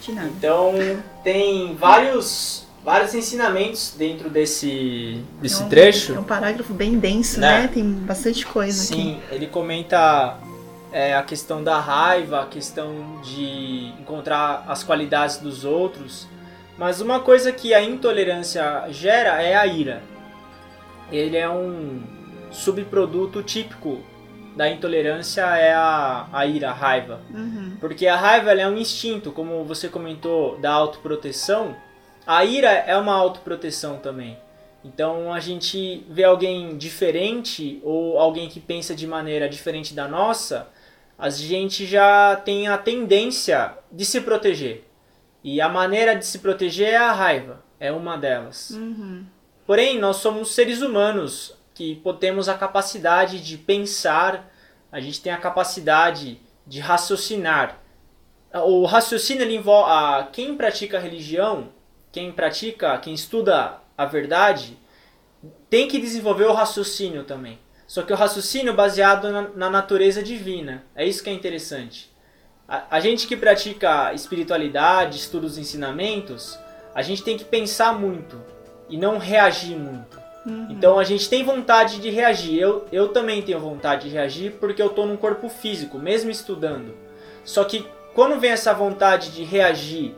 De 0.00 0.12
nada. 0.12 0.28
Então, 0.28 0.74
tem 1.22 1.74
vários, 1.76 2.66
vários 2.84 3.14
ensinamentos 3.14 3.94
dentro 3.96 4.28
desse, 4.28 5.22
desse 5.40 5.62
é 5.62 5.64
um, 5.64 5.68
trecho. 5.68 6.14
É 6.14 6.18
um 6.18 6.24
parágrafo 6.24 6.72
bem 6.74 6.98
denso, 6.98 7.40
Né? 7.40 7.62
né? 7.62 7.68
Tem 7.68 7.84
bastante 7.84 8.44
coisa 8.46 8.82
Sim, 8.82 9.18
ele 9.30 9.46
comenta 9.46 10.38
é, 10.92 11.14
a 11.14 11.22
questão 11.22 11.62
da 11.62 11.80
raiva, 11.80 12.42
a 12.42 12.46
questão 12.46 13.20
de 13.22 13.92
encontrar 14.00 14.64
as 14.68 14.82
qualidades 14.84 15.38
dos 15.38 15.64
outros. 15.64 16.26
Mas 16.76 17.00
uma 17.00 17.20
coisa 17.20 17.52
que 17.52 17.72
a 17.72 17.82
intolerância 17.82 18.84
gera 18.90 19.42
é 19.42 19.54
a 19.54 19.66
ira. 19.66 20.02
Ele 21.10 21.36
é 21.36 21.48
um 21.48 22.02
subproduto 22.54 23.42
típico 23.42 24.00
da 24.56 24.68
intolerância 24.68 25.42
é 25.56 25.74
a, 25.74 26.28
a 26.32 26.46
ira, 26.46 26.70
a 26.70 26.72
raiva. 26.72 27.20
Uhum. 27.34 27.76
Porque 27.80 28.06
a 28.06 28.16
raiva 28.16 28.52
é 28.52 28.68
um 28.68 28.78
instinto, 28.78 29.32
como 29.32 29.64
você 29.64 29.88
comentou, 29.88 30.56
da 30.58 30.72
autoproteção. 30.72 31.76
A 32.26 32.44
ira 32.44 32.68
é 32.70 32.96
uma 32.96 33.14
autoproteção 33.14 33.98
também. 33.98 34.38
Então 34.84 35.32
a 35.32 35.40
gente 35.40 36.06
vê 36.08 36.24
alguém 36.24 36.76
diferente 36.76 37.80
ou 37.82 38.18
alguém 38.18 38.48
que 38.48 38.60
pensa 38.60 38.94
de 38.94 39.06
maneira 39.06 39.48
diferente 39.48 39.94
da 39.94 40.06
nossa, 40.06 40.68
a 41.18 41.30
gente 41.30 41.86
já 41.86 42.36
tem 42.36 42.68
a 42.68 42.76
tendência 42.76 43.72
de 43.90 44.04
se 44.04 44.20
proteger. 44.20 44.84
E 45.42 45.60
a 45.60 45.68
maneira 45.68 46.14
de 46.14 46.24
se 46.24 46.38
proteger 46.38 46.90
é 46.90 46.96
a 46.96 47.12
raiva, 47.12 47.62
é 47.80 47.90
uma 47.90 48.16
delas. 48.16 48.70
Uhum. 48.70 49.24
Porém, 49.66 49.98
nós 49.98 50.16
somos 50.16 50.54
seres 50.54 50.82
humanos 50.82 51.56
que 51.74 52.00
temos 52.20 52.48
a 52.48 52.54
capacidade 52.54 53.40
de 53.40 53.58
pensar, 53.58 54.50
a 54.90 55.00
gente 55.00 55.20
tem 55.20 55.32
a 55.32 55.38
capacidade 55.38 56.40
de 56.64 56.80
raciocinar. 56.80 57.80
O 58.52 58.86
raciocínio 58.86 59.42
ele 59.42 59.56
envolve 59.56 59.90
a 59.90 60.28
quem 60.32 60.56
pratica 60.56 60.96
a 60.96 61.00
religião, 61.00 61.70
quem 62.12 62.30
pratica, 62.30 62.96
quem 62.98 63.12
estuda 63.12 63.80
a 63.98 64.04
verdade, 64.06 64.78
tem 65.68 65.88
que 65.88 66.00
desenvolver 66.00 66.44
o 66.44 66.52
raciocínio 66.52 67.24
também. 67.24 67.58
Só 67.86 68.02
que 68.02 68.12
o 68.12 68.16
raciocínio 68.16 68.72
baseado 68.72 69.30
na, 69.30 69.42
na 69.48 69.70
natureza 69.70 70.22
divina. 70.22 70.84
É 70.94 71.04
isso 71.04 71.22
que 71.22 71.28
é 71.28 71.32
interessante. 71.32 72.10
A, 72.68 72.96
a 72.96 73.00
gente 73.00 73.26
que 73.26 73.36
pratica 73.36 74.14
espiritualidade, 74.14 75.18
estuda 75.18 75.46
os 75.46 75.58
ensinamentos, 75.58 76.58
a 76.94 77.02
gente 77.02 77.22
tem 77.22 77.36
que 77.36 77.44
pensar 77.44 77.92
muito 77.92 78.40
e 78.88 78.96
não 78.96 79.18
reagir 79.18 79.76
muito. 79.76 80.23
Então 80.46 80.98
a 80.98 81.04
gente 81.04 81.28
tem 81.28 81.42
vontade 81.42 82.00
de 82.00 82.10
reagir. 82.10 82.58
Eu, 82.58 82.86
eu 82.92 83.08
também 83.08 83.40
tenho 83.40 83.58
vontade 83.58 84.08
de 84.08 84.14
reagir 84.14 84.52
porque 84.60 84.82
eu 84.82 84.88
estou 84.88 85.06
num 85.06 85.16
corpo 85.16 85.48
físico, 85.48 85.98
mesmo 85.98 86.30
estudando. 86.30 86.94
Só 87.44 87.64
que 87.64 87.86
quando 88.14 88.38
vem 88.38 88.50
essa 88.50 88.72
vontade 88.72 89.30
de 89.30 89.42
reagir 89.42 90.14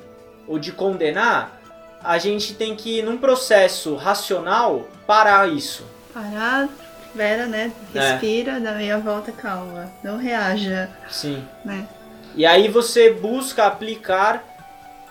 ou 0.47 0.59
de 0.59 0.73
condenar, 0.73 1.61
a 2.03 2.19
gente 2.19 2.55
tem 2.55 2.75
que, 2.75 3.03
num 3.03 3.19
processo 3.19 3.95
racional, 3.97 4.87
parar 5.07 5.49
isso. 5.49 5.85
Parar, 6.13 6.69
Vera, 7.15 7.47
né? 7.47 7.73
É. 7.95 7.99
Respira, 7.99 8.61
dá 8.61 8.73
meia 8.73 8.99
volta, 8.99 9.33
calma. 9.33 9.91
Não 10.05 10.19
reaja, 10.19 10.91
Sim. 11.09 11.43
né? 11.65 11.89
E 12.35 12.45
aí 12.45 12.69
você 12.69 13.11
busca 13.11 13.65
aplicar 13.65 14.45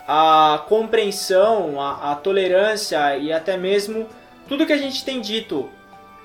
a 0.08 0.64
compreensão, 0.70 1.82
a, 1.82 2.12
a 2.12 2.16
tolerância 2.16 3.18
e 3.18 3.34
até 3.34 3.58
mesmo 3.58 4.08
tudo 4.48 4.66
que 4.66 4.74
a 4.74 4.78
gente 4.78 5.04
tem 5.04 5.22
dito. 5.22 5.70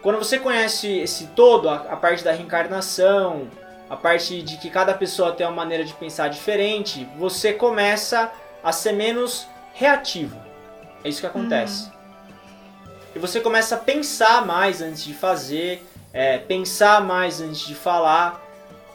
Quando 0.02 0.18
você 0.18 0.38
conhece 0.38 0.88
esse 0.98 1.26
todo, 1.28 1.68
a, 1.68 1.76
a 1.76 1.96
parte 1.96 2.24
da 2.24 2.32
reencarnação, 2.32 3.48
a 3.88 3.96
parte 3.96 4.40
de 4.42 4.56
que 4.56 4.70
cada 4.70 4.94
pessoa 4.94 5.32
tem 5.32 5.46
uma 5.46 5.54
maneira 5.54 5.84
de 5.84 5.92
pensar 5.94 6.28
diferente, 6.28 7.06
você 7.18 7.52
começa 7.52 8.32
a 8.62 8.72
ser 8.72 8.92
menos 8.92 9.46
reativo. 9.74 10.40
É 11.02 11.08
isso 11.08 11.20
que 11.20 11.26
acontece. 11.26 11.90
E 13.14 13.18
você 13.18 13.40
começa 13.40 13.74
a 13.74 13.78
pensar 13.78 14.46
mais 14.46 14.80
antes 14.80 15.04
de 15.04 15.12
fazer, 15.12 15.84
é, 16.12 16.38
pensar 16.38 17.00
mais 17.02 17.40
antes 17.40 17.66
de 17.66 17.74
falar. 17.74 18.40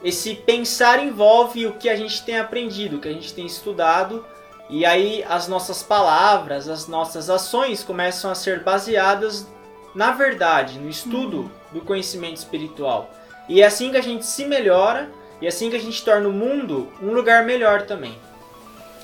Esse 0.03 0.35
pensar 0.35 1.03
envolve 1.03 1.65
o 1.67 1.73
que 1.73 1.89
a 1.89 1.95
gente 1.95 2.23
tem 2.23 2.38
aprendido, 2.38 2.97
o 2.97 3.01
que 3.01 3.09
a 3.09 3.13
gente 3.13 3.33
tem 3.33 3.45
estudado, 3.45 4.25
e 4.69 4.86
aí 4.86 5.23
as 5.28 5.47
nossas 5.47 5.84
palavras, 5.84 6.67
as 6.67 6.88
nossas 6.88 7.30
ações 7.30 7.84
começam 7.84 8.32
a 8.32 8.36
ser 8.36 8.63
baseadas 8.63 9.47
na 9.95 10.12
verdade, 10.12 10.78
no 10.78 10.89
estudo 10.89 11.49
do 11.71 11.80
conhecimento 11.80 12.36
espiritual. 12.36 13.10
E 13.47 13.62
é 13.62 13.65
assim 13.65 13.89
que 13.89 13.97
a 13.97 14.01
gente 14.01 14.25
se 14.25 14.43
melhora, 14.43 15.10
e 15.41 15.45
é 15.45 15.49
assim 15.49 15.69
que 15.69 15.75
a 15.78 15.80
gente 15.80 16.04
torna 16.04 16.28
o 16.28 16.34
mundo 16.34 16.91
um 17.01 17.13
lugar 17.13 17.45
melhor 17.45 17.84
também. 17.84 18.13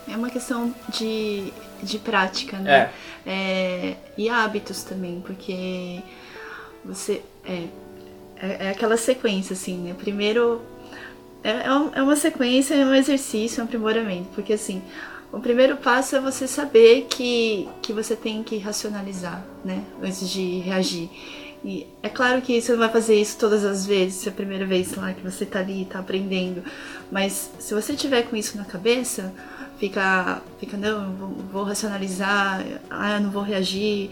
É 0.07 0.17
uma 0.17 0.29
questão 0.29 0.75
de, 0.89 1.53
de 1.81 1.97
prática, 1.97 2.57
né? 2.57 2.91
É, 3.25 3.95
e 4.17 4.27
hábitos 4.29 4.83
também, 4.83 5.21
porque 5.25 6.01
você. 6.83 7.21
É, 7.45 7.67
é, 8.35 8.67
é 8.67 8.69
aquela 8.71 8.97
sequência, 8.97 9.53
assim, 9.53 9.77
né? 9.77 9.95
Primeiro. 9.97 10.61
É, 11.43 11.51
é 11.51 11.65
é 11.95 12.03
uma 12.03 12.15
sequência, 12.15 12.75
é 12.75 12.85
um 12.85 12.93
exercício, 12.93 13.61
é 13.61 13.63
um 13.63 13.67
aprimoramento. 13.67 14.29
Porque, 14.33 14.53
assim, 14.53 14.81
o 15.31 15.39
primeiro 15.39 15.77
passo 15.77 16.15
é 16.15 16.19
você 16.19 16.47
saber 16.47 17.07
que, 17.09 17.67
que 17.81 17.93
você 17.93 18.15
tem 18.15 18.43
que 18.43 18.57
racionalizar, 18.57 19.43
né? 19.63 19.83
Antes 20.01 20.29
de 20.29 20.59
reagir. 20.59 21.09
E 21.63 21.87
é 22.01 22.09
claro 22.09 22.41
que 22.41 22.59
você 22.59 22.71
não 22.71 22.79
vai 22.79 22.89
fazer 22.89 23.15
isso 23.15 23.37
todas 23.37 23.63
as 23.63 23.85
vezes, 23.85 24.15
se 24.15 24.29
é 24.29 24.31
a 24.31 24.35
primeira 24.35 24.65
vez 24.65 24.95
lá 24.95 25.13
que 25.13 25.21
você 25.21 25.45
tá 25.45 25.59
ali, 25.59 25.85
tá 25.85 25.99
aprendendo. 25.99 26.63
Mas 27.11 27.51
se 27.59 27.73
você 27.73 27.93
tiver 27.93 28.23
com 28.23 28.35
isso 28.35 28.57
na 28.57 28.65
cabeça, 28.65 29.31
fica, 29.77 30.41
fica 30.59 30.75
não, 30.75 31.05
eu 31.05 31.27
vou, 31.51 31.63
racionalizar, 31.63 32.65
ah, 32.89 33.15
eu 33.15 33.21
não 33.21 33.31
vou 33.31 33.43
reagir. 33.43 34.11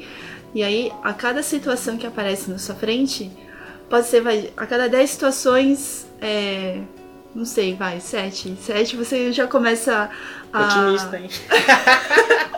E 0.54 0.64
aí, 0.64 0.92
a 1.04 1.14
cada 1.14 1.44
situação 1.44 1.98
que 1.98 2.08
aparece 2.08 2.50
na 2.50 2.60
sua 2.60 2.76
frente, 2.76 3.32
pode 3.90 4.08
ser, 4.08 4.22
vai, 4.22 4.54
a 4.56 4.66
cada 4.68 4.88
10 4.88 5.10
situações, 5.10 6.08
é, 6.22 6.82
não 7.34 7.46
sei, 7.46 7.76
vai, 7.76 8.00
7. 8.00 8.56
7 8.60 8.96
você 8.96 9.32
já 9.32 9.48
começa 9.48 10.10
a. 10.52 10.66
Otimista, 10.66 11.18
hein? 11.18 11.30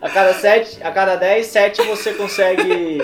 a 0.00 0.08
cada 0.08 0.34
sete, 0.34 0.82
a 0.82 0.92
cada 0.92 1.16
10, 1.16 1.46
7 1.46 1.82
você 1.82 2.14
consegue 2.14 2.98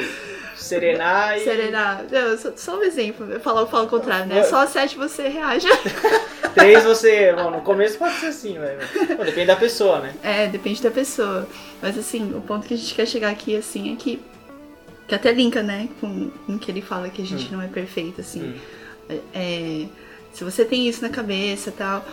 serenar 0.57 1.37
e 1.37 1.41
Serenar. 1.45 2.05
Não, 2.11 2.39
só, 2.39 2.53
só 2.55 2.79
um 2.79 2.83
exemplo. 2.83 3.31
Eu 3.31 3.41
falo, 3.41 3.61
eu 3.61 3.67
falo 3.67 3.87
o 3.87 3.89
contrário, 3.89 4.27
né? 4.27 4.45
Só 4.45 4.65
7 4.67 4.97
você 4.97 5.29
reage. 5.29 5.67
3 6.55 6.85
você. 6.85 7.33
Bom, 7.33 7.51
no 7.51 7.61
começo 7.63 7.99
pode 7.99 8.15
ser 8.17 8.27
assim, 8.27 8.59
mas. 8.59 8.79
Bom, 9.17 9.25
depende 9.25 9.47
da 9.47 9.57
pessoa, 9.57 10.01
né? 10.01 10.15
É, 10.23 10.47
depende 10.47 10.81
da 10.83 10.91
pessoa. 10.91 11.49
Mas 11.83 11.99
assim, 11.99 12.33
o 12.35 12.41
ponto 12.41 12.67
que 12.67 12.75
a 12.75 12.77
gente 12.77 12.95
quer 12.95 13.07
chegar 13.07 13.31
aqui, 13.31 13.57
assim, 13.57 13.93
é 13.93 13.97
que. 13.97 14.21
Que 15.09 15.17
até 15.17 15.33
linka, 15.33 15.61
né, 15.61 15.89
com, 16.01 16.31
com 16.47 16.55
o 16.55 16.59
que 16.59 16.71
ele 16.71 16.81
fala 16.81 17.09
que 17.09 17.21
a 17.21 17.27
gente 17.27 17.51
não 17.53 17.61
é 17.61 17.67
perfeito, 17.67 18.21
assim. 18.21 18.55
É, 19.35 19.87
se 20.33 20.45
você 20.45 20.65
tem 20.65 20.89
isso 20.89 21.03
na 21.03 21.09
cabeça 21.09 21.71
e 21.71 21.73
tal, 21.73 22.05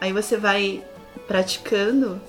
aí 0.00 0.12
você 0.12 0.36
vai 0.36 0.82
praticando, 1.28 2.20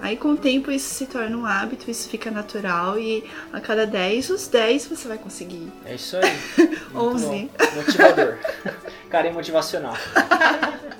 aí 0.00 0.16
com 0.16 0.28
o 0.28 0.36
tempo 0.36 0.70
isso 0.70 0.94
se 0.94 1.06
torna 1.06 1.36
um 1.36 1.44
hábito, 1.46 1.90
isso 1.90 2.08
fica 2.08 2.30
natural 2.30 2.98
e 2.98 3.28
a 3.52 3.60
cada 3.60 3.86
10, 3.86 4.30
os 4.30 4.48
10 4.48 4.86
você 4.86 5.08
vai 5.08 5.18
conseguir. 5.18 5.70
É 5.84 5.94
isso 5.94 6.16
aí. 6.16 6.22
Muito 6.92 6.98
11. 7.16 7.26
bom. 7.26 7.48
Motivador. 7.76 8.38
Cara 9.10 9.28
é 9.28 9.32
motivacional. 9.32 9.94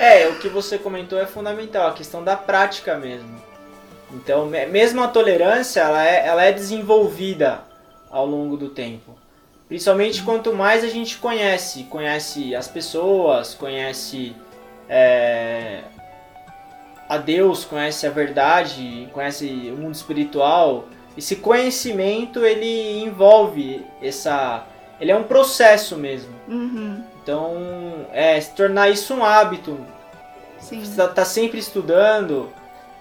É, 0.00 0.28
o 0.28 0.36
que 0.38 0.48
você 0.48 0.78
comentou 0.78 1.18
é 1.18 1.26
fundamental, 1.26 1.88
a 1.88 1.92
questão 1.92 2.22
da 2.22 2.36
prática 2.36 2.96
mesmo. 2.96 3.42
Então, 4.12 4.46
me- 4.46 4.64
mesmo 4.66 5.02
a 5.02 5.08
tolerância, 5.08 5.80
ela 5.80 6.06
é, 6.06 6.24
ela 6.24 6.44
é 6.44 6.52
desenvolvida 6.52 7.62
ao 8.08 8.24
longo 8.24 8.56
do 8.56 8.68
tempo. 8.68 9.17
Principalmente 9.68 10.22
quanto 10.22 10.54
mais 10.54 10.82
a 10.82 10.88
gente 10.88 11.18
conhece, 11.18 11.84
conhece 11.84 12.54
as 12.56 12.66
pessoas, 12.66 13.52
conhece 13.52 14.34
é, 14.88 15.82
a 17.06 17.18
Deus, 17.18 17.66
conhece 17.66 18.06
a 18.06 18.10
verdade, 18.10 19.08
conhece 19.12 19.70
o 19.72 19.76
mundo 19.76 19.94
espiritual. 19.94 20.86
Esse 21.16 21.36
conhecimento 21.36 22.46
ele 22.46 23.02
envolve 23.02 23.84
essa, 24.02 24.66
ele 24.98 25.10
é 25.10 25.16
um 25.16 25.24
processo 25.24 25.96
mesmo. 25.96 26.32
Uhum, 26.48 27.02
Então, 27.22 28.06
é 28.10 28.40
se 28.40 28.52
tornar 28.54 28.88
isso 28.88 29.12
um 29.12 29.22
hábito, 29.22 29.78
sim. 30.58 30.82
você 30.82 30.96
tá, 30.96 31.08
tá 31.08 31.24
sempre 31.26 31.58
estudando, 31.58 32.48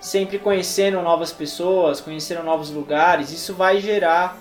sempre 0.01 0.37
conhecendo 0.37 1.01
novas 1.01 1.31
pessoas, 1.31 2.01
conhecendo 2.01 2.43
novos 2.43 2.69
lugares, 2.69 3.31
isso 3.31 3.53
vai 3.53 3.79
gerar 3.79 4.37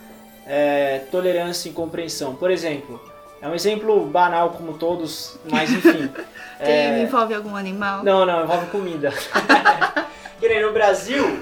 é, 0.46 1.00
tolerância 1.10 1.68
e 1.68 1.72
compreensão. 1.72 2.34
Por 2.34 2.50
exemplo, 2.50 3.00
é 3.42 3.48
um 3.48 3.54
exemplo 3.54 4.04
banal 4.06 4.50
como 4.50 4.74
todos, 4.74 5.36
mas 5.50 5.70
enfim. 5.70 6.08
Tem, 6.58 6.68
é, 6.98 7.02
envolve 7.02 7.34
algum 7.34 7.56
animal? 7.56 8.02
não, 8.04 8.24
não, 8.24 8.44
envolve 8.44 8.66
comida. 8.66 9.12
que 10.40 10.48
nem 10.48 10.62
no 10.62 10.72
Brasil, 10.72 11.40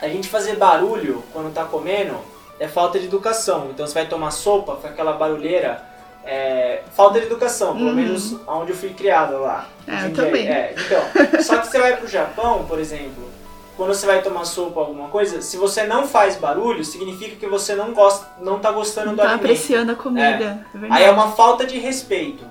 a 0.00 0.08
gente 0.08 0.28
fazer 0.28 0.56
barulho 0.56 1.22
quando 1.32 1.52
tá 1.52 1.64
comendo 1.64 2.16
é 2.58 2.66
falta 2.68 2.98
de 2.98 3.06
educação. 3.06 3.68
Então 3.70 3.86
você 3.86 3.94
vai 3.94 4.06
tomar 4.06 4.30
sopa, 4.30 4.76
fica 4.76 4.88
aquela 4.88 5.12
barulheira. 5.12 5.82
é, 6.28 6.82
falta 6.92 7.20
de 7.20 7.26
educação, 7.26 7.76
pelo 7.76 7.90
Uhum. 7.90 7.94
menos 7.94 8.34
onde 8.48 8.72
eu 8.72 8.76
fui 8.76 8.88
criado 8.92 9.38
lá. 9.38 9.68
É, 9.86 10.06
eu 10.06 10.12
também. 10.12 10.48
é, 10.48 10.74
então, 10.76 11.40
só 11.40 11.58
que 11.58 11.68
você 11.68 11.78
vai 11.78 11.96
pro 11.96 12.08
Japão, 12.08 12.64
por 12.66 12.80
exemplo, 12.80 13.30
quando 13.76 13.92
você 13.94 14.06
vai 14.06 14.22
tomar 14.22 14.44
sopa 14.44 14.80
ou 14.80 14.86
alguma 14.86 15.08
coisa, 15.08 15.42
se 15.42 15.56
você 15.56 15.84
não 15.84 16.06
faz 16.06 16.36
barulho, 16.36 16.84
significa 16.84 17.36
que 17.36 17.46
você 17.46 17.74
não 17.74 17.92
gosta, 17.92 18.26
não 18.40 18.58
tá 18.58 18.72
gostando 18.72 19.08
Não 19.08 19.14
do 19.14 19.18
tá 19.18 19.22
alimento. 19.24 19.44
apreciando 19.44 19.92
a 19.92 19.94
comida. 19.94 20.66
É. 20.74 20.78
verdade. 20.78 21.02
Aí 21.02 21.04
é 21.04 21.10
uma 21.10 21.32
falta 21.32 21.66
de 21.66 21.78
respeito. 21.78 22.44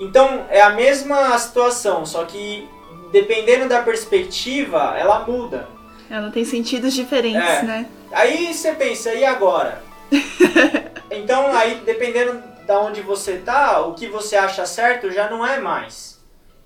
Então 0.00 0.44
é 0.50 0.60
a 0.60 0.70
mesma 0.70 1.38
situação, 1.38 2.04
só 2.04 2.24
que 2.24 2.68
dependendo 3.12 3.68
da 3.68 3.82
perspectiva, 3.82 4.94
ela 4.98 5.20
muda. 5.20 5.68
Ela 6.10 6.30
tem 6.30 6.44
sentidos 6.44 6.92
diferentes, 6.92 7.40
É. 7.48 7.62
né? 7.62 7.86
Aí 8.10 8.52
você 8.52 8.72
pensa, 8.72 9.14
e 9.14 9.24
agora? 9.24 9.82
então 11.10 11.54
aí 11.54 11.80
dependendo 11.84 12.42
da 12.66 12.78
onde 12.80 13.00
você 13.00 13.36
tá, 13.38 13.80
o 13.80 13.94
que 13.94 14.06
você 14.06 14.36
acha 14.36 14.64
certo 14.66 15.10
já 15.10 15.28
não 15.30 15.46
é 15.46 15.58
mais. 15.60 16.11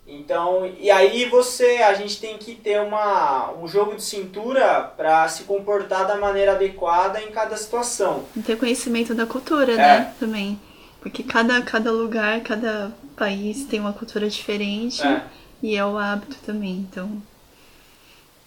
Então, 0.08 0.70
e 0.78 0.88
aí 0.88 1.24
você, 1.28 1.78
a 1.78 1.92
gente 1.94 2.20
tem 2.20 2.38
que 2.38 2.54
ter 2.54 2.80
uma, 2.80 3.52
um 3.60 3.66
jogo 3.66 3.96
de 3.96 4.02
cintura 4.02 4.92
para 4.96 5.26
se 5.28 5.42
comportar 5.42 6.06
da 6.06 6.14
maneira 6.14 6.52
adequada 6.52 7.20
em 7.20 7.32
cada 7.32 7.56
situação. 7.56 8.24
E 8.36 8.40
ter 8.40 8.56
conhecimento 8.56 9.14
da 9.14 9.26
cultura, 9.26 9.72
É. 9.72 9.76
né? 9.76 10.14
Também. 10.20 10.60
Porque 11.00 11.22
cada, 11.24 11.60
cada 11.62 11.90
lugar, 11.90 12.40
cada 12.40 12.92
país 13.16 13.64
tem 13.64 13.80
uma 13.80 13.92
cultura 13.92 14.28
diferente. 14.28 15.02
É. 15.04 15.22
E 15.62 15.76
é 15.76 15.84
o 15.84 15.98
hábito 15.98 16.36
também, 16.44 16.86
então. 16.88 17.10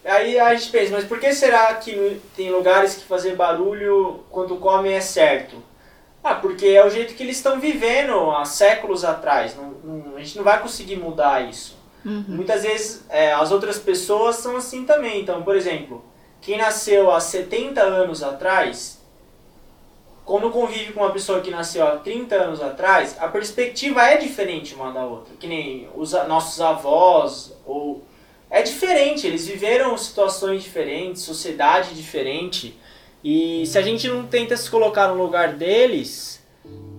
Aí 0.06 0.40
a 0.40 0.56
gente 0.56 0.72
pensa, 0.72 0.94
mas 0.94 1.06
por 1.06 1.20
que 1.20 1.34
será 1.34 1.74
que 1.76 2.22
tem 2.36 2.50
lugares 2.52 2.96
que 2.96 3.04
fazer 3.04 3.36
barulho 3.36 4.24
quando 4.30 4.56
come 4.56 4.90
é 4.90 5.02
certo? 5.02 5.62
Ah, 6.30 6.36
porque 6.36 6.68
é 6.68 6.86
o 6.86 6.90
jeito 6.90 7.14
que 7.16 7.24
eles 7.24 7.38
estão 7.38 7.60
vivendo 7.60 8.30
há 8.32 8.46
séculos 8.46 9.04
atrás. 9.04 9.56
Não- 9.56 9.72
não- 9.84 10.16
a 10.16 10.20
gente 10.20 10.38
não 10.38 10.44
vai 10.44 10.62
conseguir 10.62 10.96
mudar 10.98 11.50
isso. 11.50 11.78
Uhum. 12.06 12.24
Muitas 12.28 12.62
vezes 12.64 13.04
é, 13.10 13.34
as 13.34 13.52
outras 13.52 13.78
pessoas 13.80 14.36
são 14.38 14.56
assim 14.56 14.86
também. 14.86 15.22
Então, 15.22 15.42
por 15.44 15.56
exemplo, 15.56 16.04
quem 16.42 16.58
nasceu 16.58 17.12
há 17.12 17.20
70 17.20 17.82
anos 17.82 18.22
atrás, 18.24 19.00
quando 20.24 20.52
convive 20.52 20.94
com 20.94 21.00
uma 21.02 21.12
pessoa 21.12 21.42
que 21.42 21.50
nasceu 21.50 21.86
há 21.88 21.98
30 21.98 22.36
anos 22.36 22.62
atrás, 22.62 23.18
a 23.20 23.28
perspectiva 23.28 24.04
é 24.04 24.18
diferente 24.18 24.76
uma 24.76 24.92
da 24.92 25.04
outra. 25.04 25.34
Que 25.40 25.48
nem 25.48 25.90
os 25.96 26.12
nossos 26.28 26.62
avós, 26.62 27.54
ou. 27.66 28.04
É 28.52 28.64
diferente, 28.64 29.28
eles 29.28 29.48
viveram 29.48 29.96
situações 29.98 30.64
diferentes, 30.64 31.22
sociedade 31.22 31.94
diferente. 31.94 32.79
E 33.24 33.66
se 33.66 33.78
a 33.78 33.82
gente 33.82 34.08
não 34.08 34.26
tenta 34.26 34.56
se 34.56 34.70
colocar 34.70 35.08
no 35.10 35.22
lugar 35.22 35.54
deles 35.54 36.42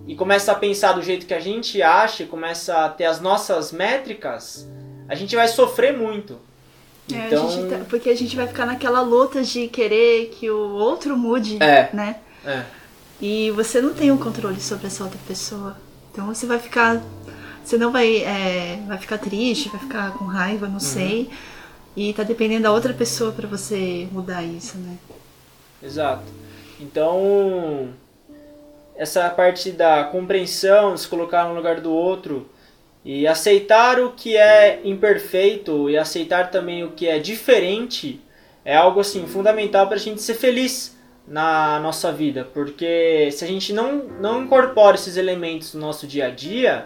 e 0.07 0.15
começa 0.15 0.51
a 0.51 0.55
pensar 0.55 0.93
do 0.93 1.01
jeito 1.01 1.25
que 1.25 1.33
a 1.33 1.39
gente 1.39 1.81
acha, 1.81 2.25
começa 2.25 2.85
a 2.85 2.89
ter 2.89 3.05
as 3.05 3.19
nossas 3.19 3.71
métricas, 3.71 4.67
a 5.07 5.15
gente 5.15 5.35
vai 5.35 5.47
sofrer 5.47 5.97
muito. 5.97 6.37
É, 7.11 7.15
a 7.15 7.27
Então, 7.27 7.49
gente 7.49 7.69
tá- 7.69 7.85
porque 7.89 8.09
a 8.09 8.15
gente 8.15 8.35
vai 8.35 8.47
ficar 8.47 8.65
naquela 8.65 9.01
luta 9.01 9.41
de 9.43 9.67
querer 9.67 10.27
que 10.29 10.49
o 10.49 10.57
outro 10.75 11.17
mude, 11.17 11.57
É. 11.61 11.89
né? 11.93 12.17
é, 12.45 12.63
E 13.23 13.51
você 13.51 13.79
não 13.81 13.93
tem 13.93 14.11
o 14.11 14.17
controle 14.17 14.59
sobre 14.59 14.87
essa 14.87 15.03
outra 15.03 15.19
pessoa. 15.27 15.77
Então 16.11 16.25
você 16.27 16.45
vai 16.47 16.57
ficar. 16.59 16.99
Você 17.63 17.77
não 17.77 17.91
vai. 17.91 18.17
é, 18.17 18.79
vai 18.87 18.97
ficar 18.97 19.17
triste, 19.19 19.69
vai 19.69 19.79
ficar 19.79 20.11
com 20.13 20.25
raiva, 20.25 20.65
Uhum. 20.65 20.71
não 20.73 20.79
sei. 20.79 21.29
E 21.95 22.13
tá 22.13 22.23
dependendo 22.23 22.63
da 22.63 22.71
outra 22.71 22.93
pessoa 22.93 23.31
pra 23.31 23.47
você 23.47 24.07
mudar 24.11 24.41
isso, 24.43 24.75
né? 24.77 24.97
Exato. 25.81 26.23
Então, 26.79 27.89
essa 28.95 29.29
parte 29.29 29.71
da 29.71 30.03
compreensão, 30.05 30.95
se 30.97 31.07
colocar 31.07 31.45
no 31.47 31.55
lugar 31.55 31.79
do 31.79 31.91
outro 31.91 32.49
e 33.03 33.25
aceitar 33.25 33.99
o 33.99 34.11
que 34.11 34.37
é 34.37 34.81
imperfeito 34.83 35.89
e 35.89 35.97
aceitar 35.97 36.51
também 36.51 36.83
o 36.83 36.91
que 36.91 37.07
é 37.07 37.17
diferente 37.19 38.21
é 38.63 38.75
algo 38.75 38.99
assim 38.99 39.25
fundamental 39.25 39.87
para 39.87 39.95
a 39.95 39.99
gente 39.99 40.21
ser 40.21 40.35
feliz 40.35 40.95
na 41.27 41.79
nossa 41.79 42.11
vida, 42.11 42.47
porque 42.53 43.29
se 43.31 43.43
a 43.45 43.47
gente 43.47 43.71
não, 43.73 44.03
não 44.19 44.43
incorpora 44.43 44.95
esses 44.95 45.17
elementos 45.17 45.73
no 45.73 45.81
nosso 45.81 46.05
dia 46.05 46.27
a 46.27 46.29
dia, 46.29 46.85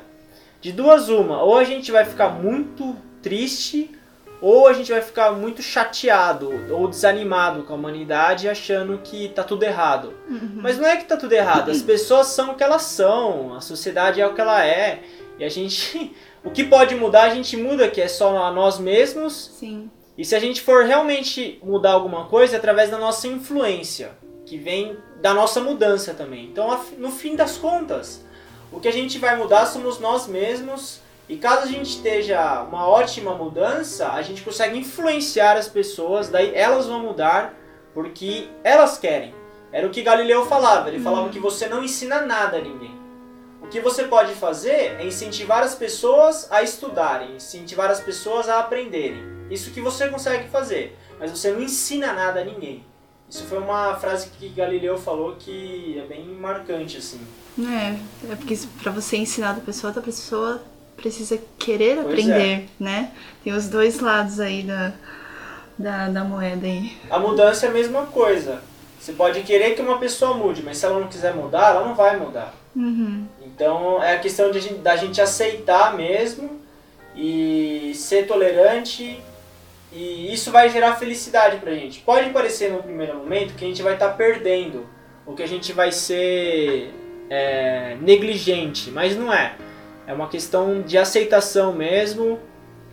de 0.61 0.71
duas 0.71 1.09
uma, 1.09 1.41
ou 1.41 1.57
a 1.57 1.63
gente 1.63 1.91
vai 1.91 2.05
ficar 2.05 2.29
muito 2.29 2.95
triste, 3.21 3.91
ou 4.41 4.67
a 4.67 4.73
gente 4.73 4.91
vai 4.91 5.01
ficar 5.01 5.31
muito 5.31 5.61
chateado 5.61 6.51
ou 6.71 6.87
desanimado 6.87 7.63
com 7.63 7.73
a 7.73 7.75
humanidade 7.75 8.49
achando 8.49 8.99
que 9.03 9.29
tá 9.29 9.43
tudo 9.43 9.63
errado. 9.63 10.13
Mas 10.61 10.77
não 10.77 10.87
é 10.87 10.97
que 10.97 11.05
tá 11.05 11.17
tudo 11.17 11.33
errado, 11.33 11.71
as 11.71 11.81
pessoas 11.83 12.27
são 12.27 12.51
o 12.51 12.55
que 12.55 12.63
elas 12.63 12.83
são, 12.83 13.53
a 13.55 13.61
sociedade 13.61 14.21
é 14.21 14.27
o 14.27 14.33
que 14.33 14.41
ela 14.41 14.65
é, 14.65 15.03
e 15.39 15.43
a 15.43 15.49
gente 15.49 16.13
o 16.43 16.51
que 16.51 16.63
pode 16.63 16.95
mudar, 16.95 17.23
a 17.23 17.29
gente 17.29 17.57
muda, 17.57 17.89
que 17.89 18.01
é 18.01 18.07
só 18.07 18.37
a 18.37 18.51
nós 18.51 18.77
mesmos, 18.77 19.51
Sim. 19.59 19.89
e 20.17 20.23
se 20.23 20.35
a 20.35 20.39
gente 20.39 20.61
for 20.61 20.85
realmente 20.85 21.59
mudar 21.63 21.93
alguma 21.93 22.25
coisa, 22.25 22.55
é 22.55 22.57
através 22.57 22.91
da 22.91 22.97
nossa 22.97 23.27
influência, 23.27 24.11
que 24.45 24.57
vem 24.57 24.95
da 25.21 25.33
nossa 25.33 25.59
mudança 25.59 26.13
também. 26.13 26.45
Então, 26.45 26.79
no 26.99 27.09
fim 27.09 27.35
das 27.35 27.57
contas, 27.57 28.23
o 28.71 28.79
que 28.79 28.87
a 28.87 28.93
gente 28.93 29.17
vai 29.17 29.35
mudar 29.35 29.65
somos 29.65 29.99
nós 29.99 30.27
mesmos. 30.27 30.99
E 31.27 31.37
caso 31.37 31.63
a 31.63 31.67
gente 31.67 31.89
esteja 31.89 32.61
uma 32.63 32.87
ótima 32.87 33.33
mudança, 33.33 34.11
a 34.11 34.21
gente 34.21 34.43
consegue 34.43 34.77
influenciar 34.77 35.57
as 35.57 35.67
pessoas, 35.67 36.29
daí 36.29 36.53
elas 36.53 36.85
vão 36.85 36.99
mudar 36.99 37.53
porque 37.93 38.47
elas 38.63 38.97
querem. 38.97 39.33
Era 39.71 39.87
o 39.87 39.89
que 39.89 40.03
Galileu 40.03 40.45
falava. 40.45 40.89
Ele 40.89 40.99
falava 40.99 41.29
que 41.29 41.39
você 41.39 41.67
não 41.67 41.83
ensina 41.83 42.21
nada 42.21 42.57
a 42.57 42.61
ninguém. 42.61 42.93
O 43.61 43.67
que 43.67 43.79
você 43.79 44.03
pode 44.03 44.33
fazer 44.35 44.95
é 44.99 45.05
incentivar 45.05 45.63
as 45.63 45.73
pessoas 45.73 46.49
a 46.51 46.61
estudarem, 46.61 47.35
incentivar 47.35 47.89
as 47.89 47.99
pessoas 47.99 48.47
a 48.47 48.59
aprenderem. 48.59 49.23
Isso 49.49 49.71
que 49.71 49.81
você 49.81 50.07
consegue 50.07 50.47
fazer, 50.49 50.97
mas 51.19 51.31
você 51.31 51.51
não 51.51 51.61
ensina 51.61 52.13
nada 52.13 52.41
a 52.41 52.43
ninguém. 52.43 52.85
Isso 53.27 53.43
foi 53.45 53.57
uma 53.57 53.95
frase 53.95 54.29
que 54.29 54.49
Galileu 54.49 54.97
falou 54.97 55.35
que 55.35 55.99
é 55.99 56.05
bem 56.05 56.27
marcante 56.27 56.97
assim. 56.97 57.19
É, 57.59 58.31
é 58.31 58.35
porque 58.35 58.55
pra 58.83 58.91
você 58.91 59.17
ensinar 59.17 59.53
da 59.53 59.61
pessoa, 59.61 59.91
a 59.91 60.01
pessoa 60.01 60.61
precisa 60.95 61.39
querer 61.57 61.95
Pois 61.95 62.07
aprender, 62.07 62.69
né? 62.79 63.11
Tem 63.43 63.53
os 63.53 63.67
dois 63.67 63.99
lados 63.99 64.39
aí 64.39 64.63
da, 64.63 64.93
da, 65.77 66.09
da 66.09 66.23
moeda 66.23 66.65
aí. 66.65 66.95
A 67.09 67.19
mudança 67.19 67.65
é 67.65 67.69
a 67.69 67.73
mesma 67.73 68.05
coisa. 68.07 68.61
Você 68.99 69.13
pode 69.13 69.41
querer 69.41 69.75
que 69.75 69.81
uma 69.81 69.99
pessoa 69.99 70.33
mude, 70.33 70.63
mas 70.63 70.77
se 70.77 70.85
ela 70.85 70.99
não 70.99 71.07
quiser 71.07 71.33
mudar, 71.35 71.71
ela 71.71 71.87
não 71.87 71.93
vai 71.93 72.17
mudar. 72.17 72.53
Uhum. 72.75 73.25
Então 73.45 74.03
é 74.03 74.15
a 74.15 74.19
questão 74.19 74.51
de 74.51 74.73
da 74.75 74.95
gente 74.95 75.21
aceitar 75.21 75.95
mesmo 75.95 76.59
e 77.15 77.93
ser 77.95 78.27
tolerante 78.27 79.21
e 79.95 80.33
isso 80.33 80.51
vai 80.51 80.69
gerar 80.69 80.95
felicidade 80.95 81.57
pra 81.57 81.73
gente. 81.73 82.01
Pode 82.01 82.29
parecer 82.31 82.69
no 82.69 82.83
primeiro 82.83 83.17
momento 83.17 83.55
que 83.55 83.63
a 83.63 83.67
gente 83.67 83.81
vai 83.81 83.93
estar 83.93 84.09
perdendo, 84.09 84.85
ou 85.25 85.33
que 85.33 85.41
a 85.41 85.47
gente 85.47 85.71
vai 85.71 85.91
ser 85.91 86.93
é, 87.29 87.95
negligente, 88.01 88.91
mas 88.91 89.15
não 89.15 89.33
é. 89.33 89.55
É 90.07 90.13
uma 90.13 90.27
questão 90.27 90.81
de 90.81 90.97
aceitação 90.97 91.73
mesmo 91.73 92.39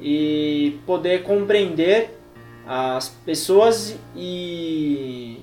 e 0.01 0.79
poder 0.87 1.23
compreender 1.23 2.19
as 2.67 3.09
pessoas 3.09 3.97
e 4.17 5.41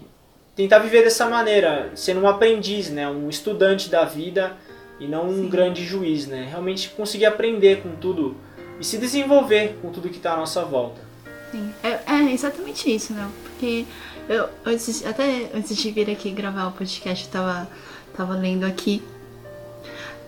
tentar 0.55 0.79
viver 0.79 1.03
dessa 1.03 1.29
maneira, 1.29 1.91
sendo 1.95 2.21
um 2.21 2.27
aprendiz, 2.27 2.89
né, 2.89 3.07
um 3.07 3.29
estudante 3.29 3.89
da 3.89 4.03
vida 4.03 4.57
e 4.99 5.07
não 5.07 5.29
um 5.29 5.43
Sim. 5.43 5.49
grande 5.49 5.85
juiz, 5.85 6.27
né? 6.27 6.45
Realmente 6.49 6.89
conseguir 6.89 7.25
aprender 7.25 7.81
com 7.81 7.95
tudo 7.95 8.35
e 8.79 8.85
se 8.85 8.97
desenvolver 8.97 9.77
com 9.81 9.91
tudo 9.91 10.09
que 10.09 10.17
está 10.17 10.33
à 10.33 10.37
nossa 10.37 10.65
volta. 10.65 10.99
Sim. 11.51 11.71
É, 11.81 11.99
é 12.05 12.33
exatamente 12.33 12.93
isso, 12.93 13.13
né? 13.13 13.29
Porque 13.43 13.85
eu 14.27 14.49
antes, 14.65 15.05
até 15.05 15.49
antes 15.55 15.75
de 15.75 15.91
vir 15.91 16.09
aqui 16.09 16.31
gravar 16.31 16.67
o 16.67 16.71
podcast, 16.71 17.25
eu 17.25 17.31
tava, 17.31 17.69
tava 18.15 18.33
lendo 18.33 18.65
aqui. 18.65 19.01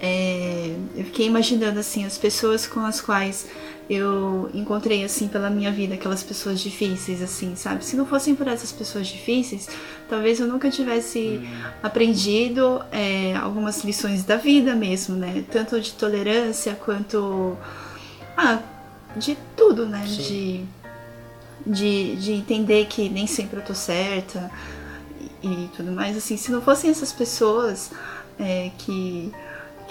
É, 0.04 0.76
eu 0.96 1.06
fiquei 1.06 1.28
imaginando 1.28 1.80
assim 1.80 2.06
as 2.06 2.18
pessoas 2.18 2.66
com 2.66 2.80
as 2.80 3.00
quais 3.00 3.48
eu 3.88 4.50
encontrei 4.52 5.04
assim 5.04 5.28
pela 5.28 5.48
minha 5.48 5.72
vida, 5.72 5.94
aquelas 5.94 6.24
pessoas 6.24 6.60
difíceis, 6.60 7.22
assim, 7.22 7.56
sabe? 7.56 7.86
Se 7.86 7.96
não 7.96 8.06
fossem 8.06 8.34
por 8.34 8.48
essas 8.48 8.72
pessoas 8.72 9.06
difíceis, 9.08 9.70
talvez 10.10 10.40
eu 10.40 10.48
nunca 10.48 10.72
tivesse 10.72 11.40
aprendido 11.84 12.82
é, 12.92 13.36
algumas 13.36 13.84
lições 13.84 14.24
da 14.24 14.38
vida 14.38 14.74
mesmo, 14.74 15.16
né? 15.16 15.44
Tanto 15.52 15.80
de 15.80 15.92
tolerância 15.92 16.74
quanto 16.74 17.56
ah, 18.36 18.60
de 19.16 19.38
tudo, 19.56 19.86
né? 19.86 20.04
De, 20.06 20.66
de, 21.64 22.16
de 22.16 22.32
entender 22.32 22.88
que 22.88 23.08
nem 23.08 23.28
sempre 23.28 23.60
eu 23.60 23.64
tô 23.64 23.76
certa 23.76 24.50
e, 25.44 25.48
e 25.48 25.70
tudo 25.76 25.92
mais. 25.92 26.18
Assim, 26.18 26.38
se 26.38 26.52
não 26.52 26.62
fossem 26.62 26.90
essas 26.90 27.12
pessoas 27.12 27.92
é, 28.40 28.72
que 28.80 29.32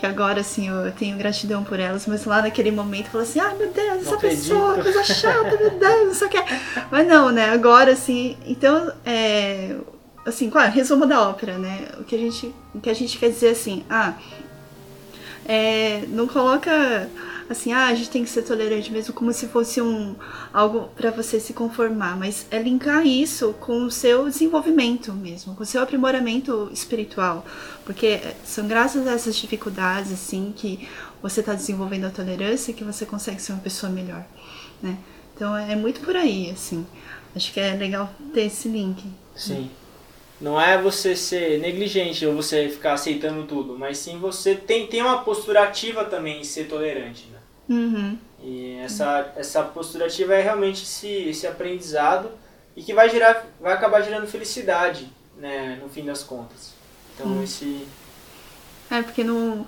que 0.00 0.06
agora, 0.06 0.40
assim, 0.40 0.68
eu 0.68 0.90
tenho 0.92 1.18
gratidão 1.18 1.62
por 1.62 1.78
elas, 1.78 2.06
mas 2.06 2.24
lá 2.24 2.40
naquele 2.40 2.70
momento 2.70 3.06
eu 3.06 3.10
falo 3.10 3.24
assim, 3.24 3.38
ai 3.38 3.54
meu 3.54 3.70
Deus, 3.70 4.00
essa 4.00 4.14
acredito." 4.14 4.48
pessoa, 4.48 4.82
coisa 4.82 5.04
chata, 5.04 5.56
meu 5.58 5.70
Deus, 5.70 6.06
não 6.06 6.14
sei 6.14 6.26
o 6.26 6.30
que. 6.30 6.42
Mas 6.90 7.06
não, 7.06 7.30
né, 7.30 7.50
agora, 7.50 7.92
assim, 7.92 8.34
então, 8.46 8.90
é, 9.04 9.76
assim, 10.24 10.48
claro, 10.48 10.72
resumo 10.72 11.06
da 11.06 11.28
ópera, 11.28 11.58
né, 11.58 11.88
o 11.98 12.04
que 12.04 12.16
a 12.16 12.18
gente, 12.18 12.54
o 12.74 12.80
que 12.80 12.88
a 12.88 12.94
gente 12.94 13.18
quer 13.18 13.28
dizer, 13.28 13.50
assim, 13.50 13.84
ah, 13.90 14.14
é, 15.44 16.04
não 16.08 16.26
coloca 16.26 17.06
assim, 17.50 17.72
ah, 17.72 17.88
a 17.88 17.94
gente 17.94 18.10
tem 18.10 18.22
que 18.22 18.30
ser 18.30 18.42
tolerante 18.42 18.92
mesmo, 18.92 19.12
como 19.12 19.32
se 19.32 19.48
fosse 19.48 19.82
um 19.82 20.14
algo 20.52 20.88
para 20.94 21.10
você 21.10 21.40
se 21.40 21.52
conformar, 21.52 22.16
mas 22.16 22.46
é 22.50 22.62
linkar 22.62 23.04
isso 23.04 23.54
com 23.54 23.84
o 23.84 23.90
seu 23.90 24.28
desenvolvimento 24.28 25.12
mesmo, 25.12 25.56
com 25.56 25.62
o 25.64 25.66
seu 25.66 25.82
aprimoramento 25.82 26.70
espiritual, 26.72 27.44
porque 27.84 28.20
são 28.44 28.68
graças 28.68 29.06
a 29.06 29.12
essas 29.12 29.34
dificuldades 29.34 30.12
assim 30.12 30.52
que 30.56 30.88
você 31.20 31.40
está 31.40 31.54
desenvolvendo 31.54 32.04
a 32.04 32.10
tolerância 32.10 32.72
que 32.72 32.84
você 32.84 33.04
consegue 33.04 33.42
ser 33.42 33.52
uma 33.52 33.60
pessoa 33.60 33.90
melhor, 33.90 34.24
né? 34.80 34.96
Então 35.34 35.56
é 35.56 35.74
muito 35.74 36.00
por 36.00 36.14
aí, 36.14 36.50
assim. 36.50 36.86
Acho 37.34 37.52
que 37.52 37.58
é 37.58 37.74
legal 37.74 38.12
ter 38.32 38.42
esse 38.42 38.68
link. 38.68 39.02
Sim. 39.34 39.70
Não 40.40 40.60
é 40.60 40.80
você 40.80 41.16
ser 41.16 41.58
negligente 41.58 42.24
ou 42.24 42.34
você 42.34 42.68
ficar 42.68 42.94
aceitando 42.94 43.44
tudo, 43.44 43.78
mas 43.78 43.98
sim 43.98 44.18
você 44.18 44.54
tem, 44.54 44.86
tem 44.86 45.02
uma 45.02 45.22
postura 45.22 45.64
ativa 45.64 46.04
também 46.04 46.40
em 46.40 46.44
ser 46.44 46.66
tolerante, 46.66 47.26
né? 47.30 47.39
Uhum. 47.70 48.18
E 48.42 48.78
essa, 48.78 49.32
essa 49.36 49.62
postura 49.62 50.06
ativa 50.06 50.34
é 50.34 50.42
realmente 50.42 50.82
esse, 50.82 51.06
esse 51.06 51.46
aprendizado 51.46 52.32
e 52.76 52.82
que 52.82 52.92
vai 52.92 53.08
gerar, 53.08 53.46
vai 53.60 53.72
acabar 53.72 54.02
gerando 54.02 54.26
felicidade, 54.26 55.08
né, 55.36 55.78
no 55.80 55.88
fim 55.88 56.04
das 56.04 56.24
contas. 56.24 56.72
Então 57.14 57.28
Hum. 57.28 57.44
esse 57.44 57.86
É, 58.90 59.02
porque 59.02 59.22
não. 59.22 59.66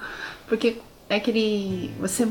Porque 0.49 0.79
é 1.09 1.17
aquele. 1.17 1.93
Você. 2.01 2.27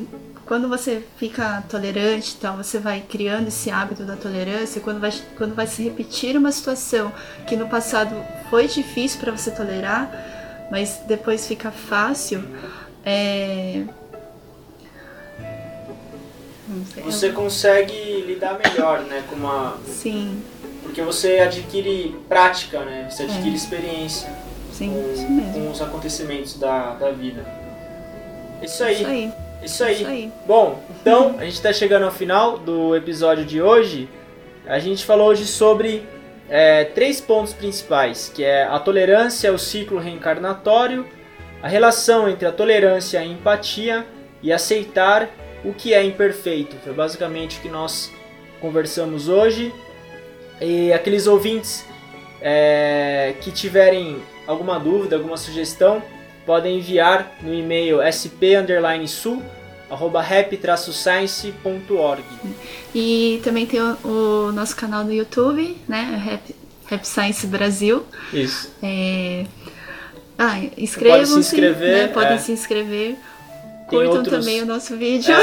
Quando 0.46 0.68
você 0.68 1.02
fica 1.16 1.64
tolerante, 1.70 2.36
então 2.38 2.58
você 2.58 2.78
vai 2.80 3.00
criando 3.00 3.48
esse 3.48 3.72
hábito 3.72 4.04
da 4.04 4.18
tolerância, 4.18 4.82
quando 4.82 5.00
vai, 5.00 5.14
quando 5.38 5.56
vai 5.56 5.66
se 5.68 5.84
repetir 5.84 6.36
uma 6.36 6.52
situação 6.52 7.14
que 7.48 7.56
no 7.56 7.70
passado 7.70 8.14
foi 8.50 8.68
difícil 8.68 9.22
para 9.22 9.32
você 9.32 9.52
tolerar, 9.52 10.68
mas 10.70 11.00
depois 11.08 11.48
fica 11.48 11.72
fácil, 11.72 12.44
é. 13.06 13.86
Você 17.04 17.30
consegue 17.30 18.22
lidar 18.28 18.58
melhor, 18.64 19.02
né, 19.02 19.24
com 19.30 19.36
uma 19.36 19.78
Sim, 19.86 20.42
porque 20.84 21.02
você 21.02 21.40
adquire 21.40 22.16
prática, 22.28 22.80
né? 22.82 23.08
Você 23.10 23.24
adquire 23.24 23.52
É. 23.52 23.56
experiência 23.56 24.30
sim, 24.72 24.94
isso 25.14 25.26
com, 25.26 25.34
mesmo. 25.34 25.54
com 25.54 25.72
os 25.72 25.82
acontecimentos 25.82 26.58
da, 26.58 26.94
da 26.96 27.12
vida. 27.12 27.46
Isso 28.62 28.84
aí. 28.84 28.96
Isso 28.96 29.06
aí, 29.08 29.32
Isso 29.64 29.84
aí. 29.84 29.94
isso 29.96 30.08
aí. 30.08 30.32
Bom, 30.48 30.84
então 31.02 31.36
a 31.40 31.44
gente 31.44 31.54
está 31.56 31.72
chegando 31.74 32.04
ao 32.06 32.12
final 32.12 32.58
do 32.58 32.96
episódio 32.96 33.46
de 33.46 33.62
hoje. 33.62 34.10
A 34.68 34.80
gente 34.80 35.04
falou 35.06 35.28
hoje 35.30 35.46
sobre 35.46 36.04
é, 36.50 36.86
três 36.86 37.20
pontos 37.22 37.54
principais, 37.54 38.32
que 38.34 38.44
é 38.44 38.64
a 38.64 38.78
tolerância, 38.80 39.52
o 39.52 39.58
ciclo 39.60 40.00
reencarnatório, 40.00 41.06
a 41.62 41.68
relação 41.68 42.28
entre 42.30 42.48
a 42.48 42.52
tolerância 42.52 43.18
e 43.18 43.22
a 43.22 43.26
empatia 43.26 44.06
e 44.44 44.52
aceitar 44.52 45.30
o 45.64 45.74
que 45.74 45.94
é 45.94 46.04
imperfeito. 46.04 46.76
Foi 46.84 46.94
basicamente 46.94 47.60
o 47.60 47.62
que 47.62 47.70
nós 47.70 48.12
conversamos 48.60 49.28
hoje. 49.28 49.74
E 50.60 50.92
aqueles 50.94 51.28
ouvintes 51.28 51.86
é, 52.42 53.36
que 53.42 53.52
tiverem 53.52 54.22
alguma 54.46 54.80
dúvida, 54.80 55.16
alguma 55.16 55.38
sugestão, 55.38 56.04
podem 56.46 56.78
enviar 56.78 57.36
no 57.42 57.54
e-mail 57.54 58.02
sp_sul 58.02 59.42
arroba 59.92 60.22
rap-science.org. 60.22 62.24
E 62.96 63.42
também 63.44 63.66
tem 63.66 63.82
o, 63.82 63.98
o 64.08 64.52
nosso 64.54 64.74
canal 64.76 65.04
no 65.04 65.12
YouTube, 65.12 65.78
né? 65.86 66.22
Rap, 66.24 66.56
Rap 66.86 67.06
Science 67.06 67.46
Brasil. 67.46 68.06
Isso. 68.32 68.72
É... 68.82 69.46
Ah, 70.38 70.60
inscrevam-se, 70.78 71.38
inscrever, 71.38 72.08
né? 72.08 72.10
podem 72.14 72.36
é. 72.36 72.38
se 72.38 72.54
inscrever. 72.54 73.18
Curtam 73.98 74.18
outros- 74.18 74.40
também 74.40 74.62
o 74.62 74.66
nosso 74.66 74.96
vídeo. 74.98 75.34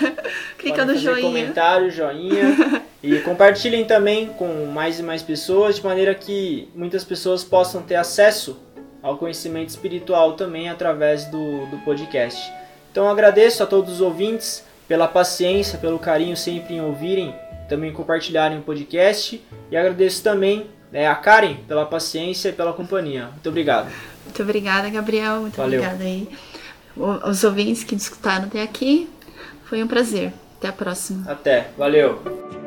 Clica 0.58 0.78
Podem 0.78 0.94
no 0.94 1.00
joinha. 1.00 1.22
comentário, 1.22 1.90
joinha. 1.90 2.82
e 3.02 3.18
compartilhem 3.24 3.84
também 3.84 4.26
com 4.28 4.66
mais 4.66 4.98
e 4.98 5.02
mais 5.02 5.22
pessoas, 5.22 5.76
de 5.76 5.84
maneira 5.84 6.14
que 6.14 6.68
muitas 6.74 7.04
pessoas 7.04 7.42
possam 7.44 7.82
ter 7.82 7.96
acesso 7.96 8.56
ao 9.02 9.16
conhecimento 9.18 9.68
espiritual 9.68 10.32
também 10.32 10.68
através 10.68 11.24
do, 11.26 11.66
do 11.66 11.78
podcast. 11.84 12.50
Então 12.90 13.08
agradeço 13.08 13.62
a 13.62 13.66
todos 13.66 13.94
os 13.94 14.00
ouvintes 14.00 14.64
pela 14.88 15.06
paciência, 15.08 15.78
pelo 15.78 15.98
carinho 15.98 16.36
sempre 16.36 16.74
em 16.74 16.80
ouvirem, 16.80 17.34
também 17.68 17.92
compartilharem 17.92 18.58
o 18.58 18.62
podcast. 18.62 19.42
E 19.70 19.76
agradeço 19.76 20.22
também 20.22 20.66
né, 20.92 21.06
a 21.08 21.14
Karen 21.14 21.56
pela 21.66 21.84
paciência 21.84 22.50
e 22.50 22.52
pela 22.52 22.72
companhia. 22.72 23.26
Muito 23.26 23.48
obrigado. 23.48 23.90
Muito 24.24 24.42
obrigada, 24.42 24.88
Gabriel. 24.88 25.40
Muito 25.40 25.56
Valeu. 25.56 25.80
obrigada 25.80 26.04
aí. 26.04 26.28
Os 26.96 27.42
ouvintes 27.44 27.84
que 27.84 27.94
escutaram 27.94 28.46
até 28.46 28.62
aqui. 28.62 29.08
Foi 29.64 29.82
um 29.82 29.86
prazer. 29.86 30.32
Até 30.58 30.68
a 30.68 30.72
próxima. 30.72 31.30
Até. 31.30 31.70
Valeu. 31.76 32.63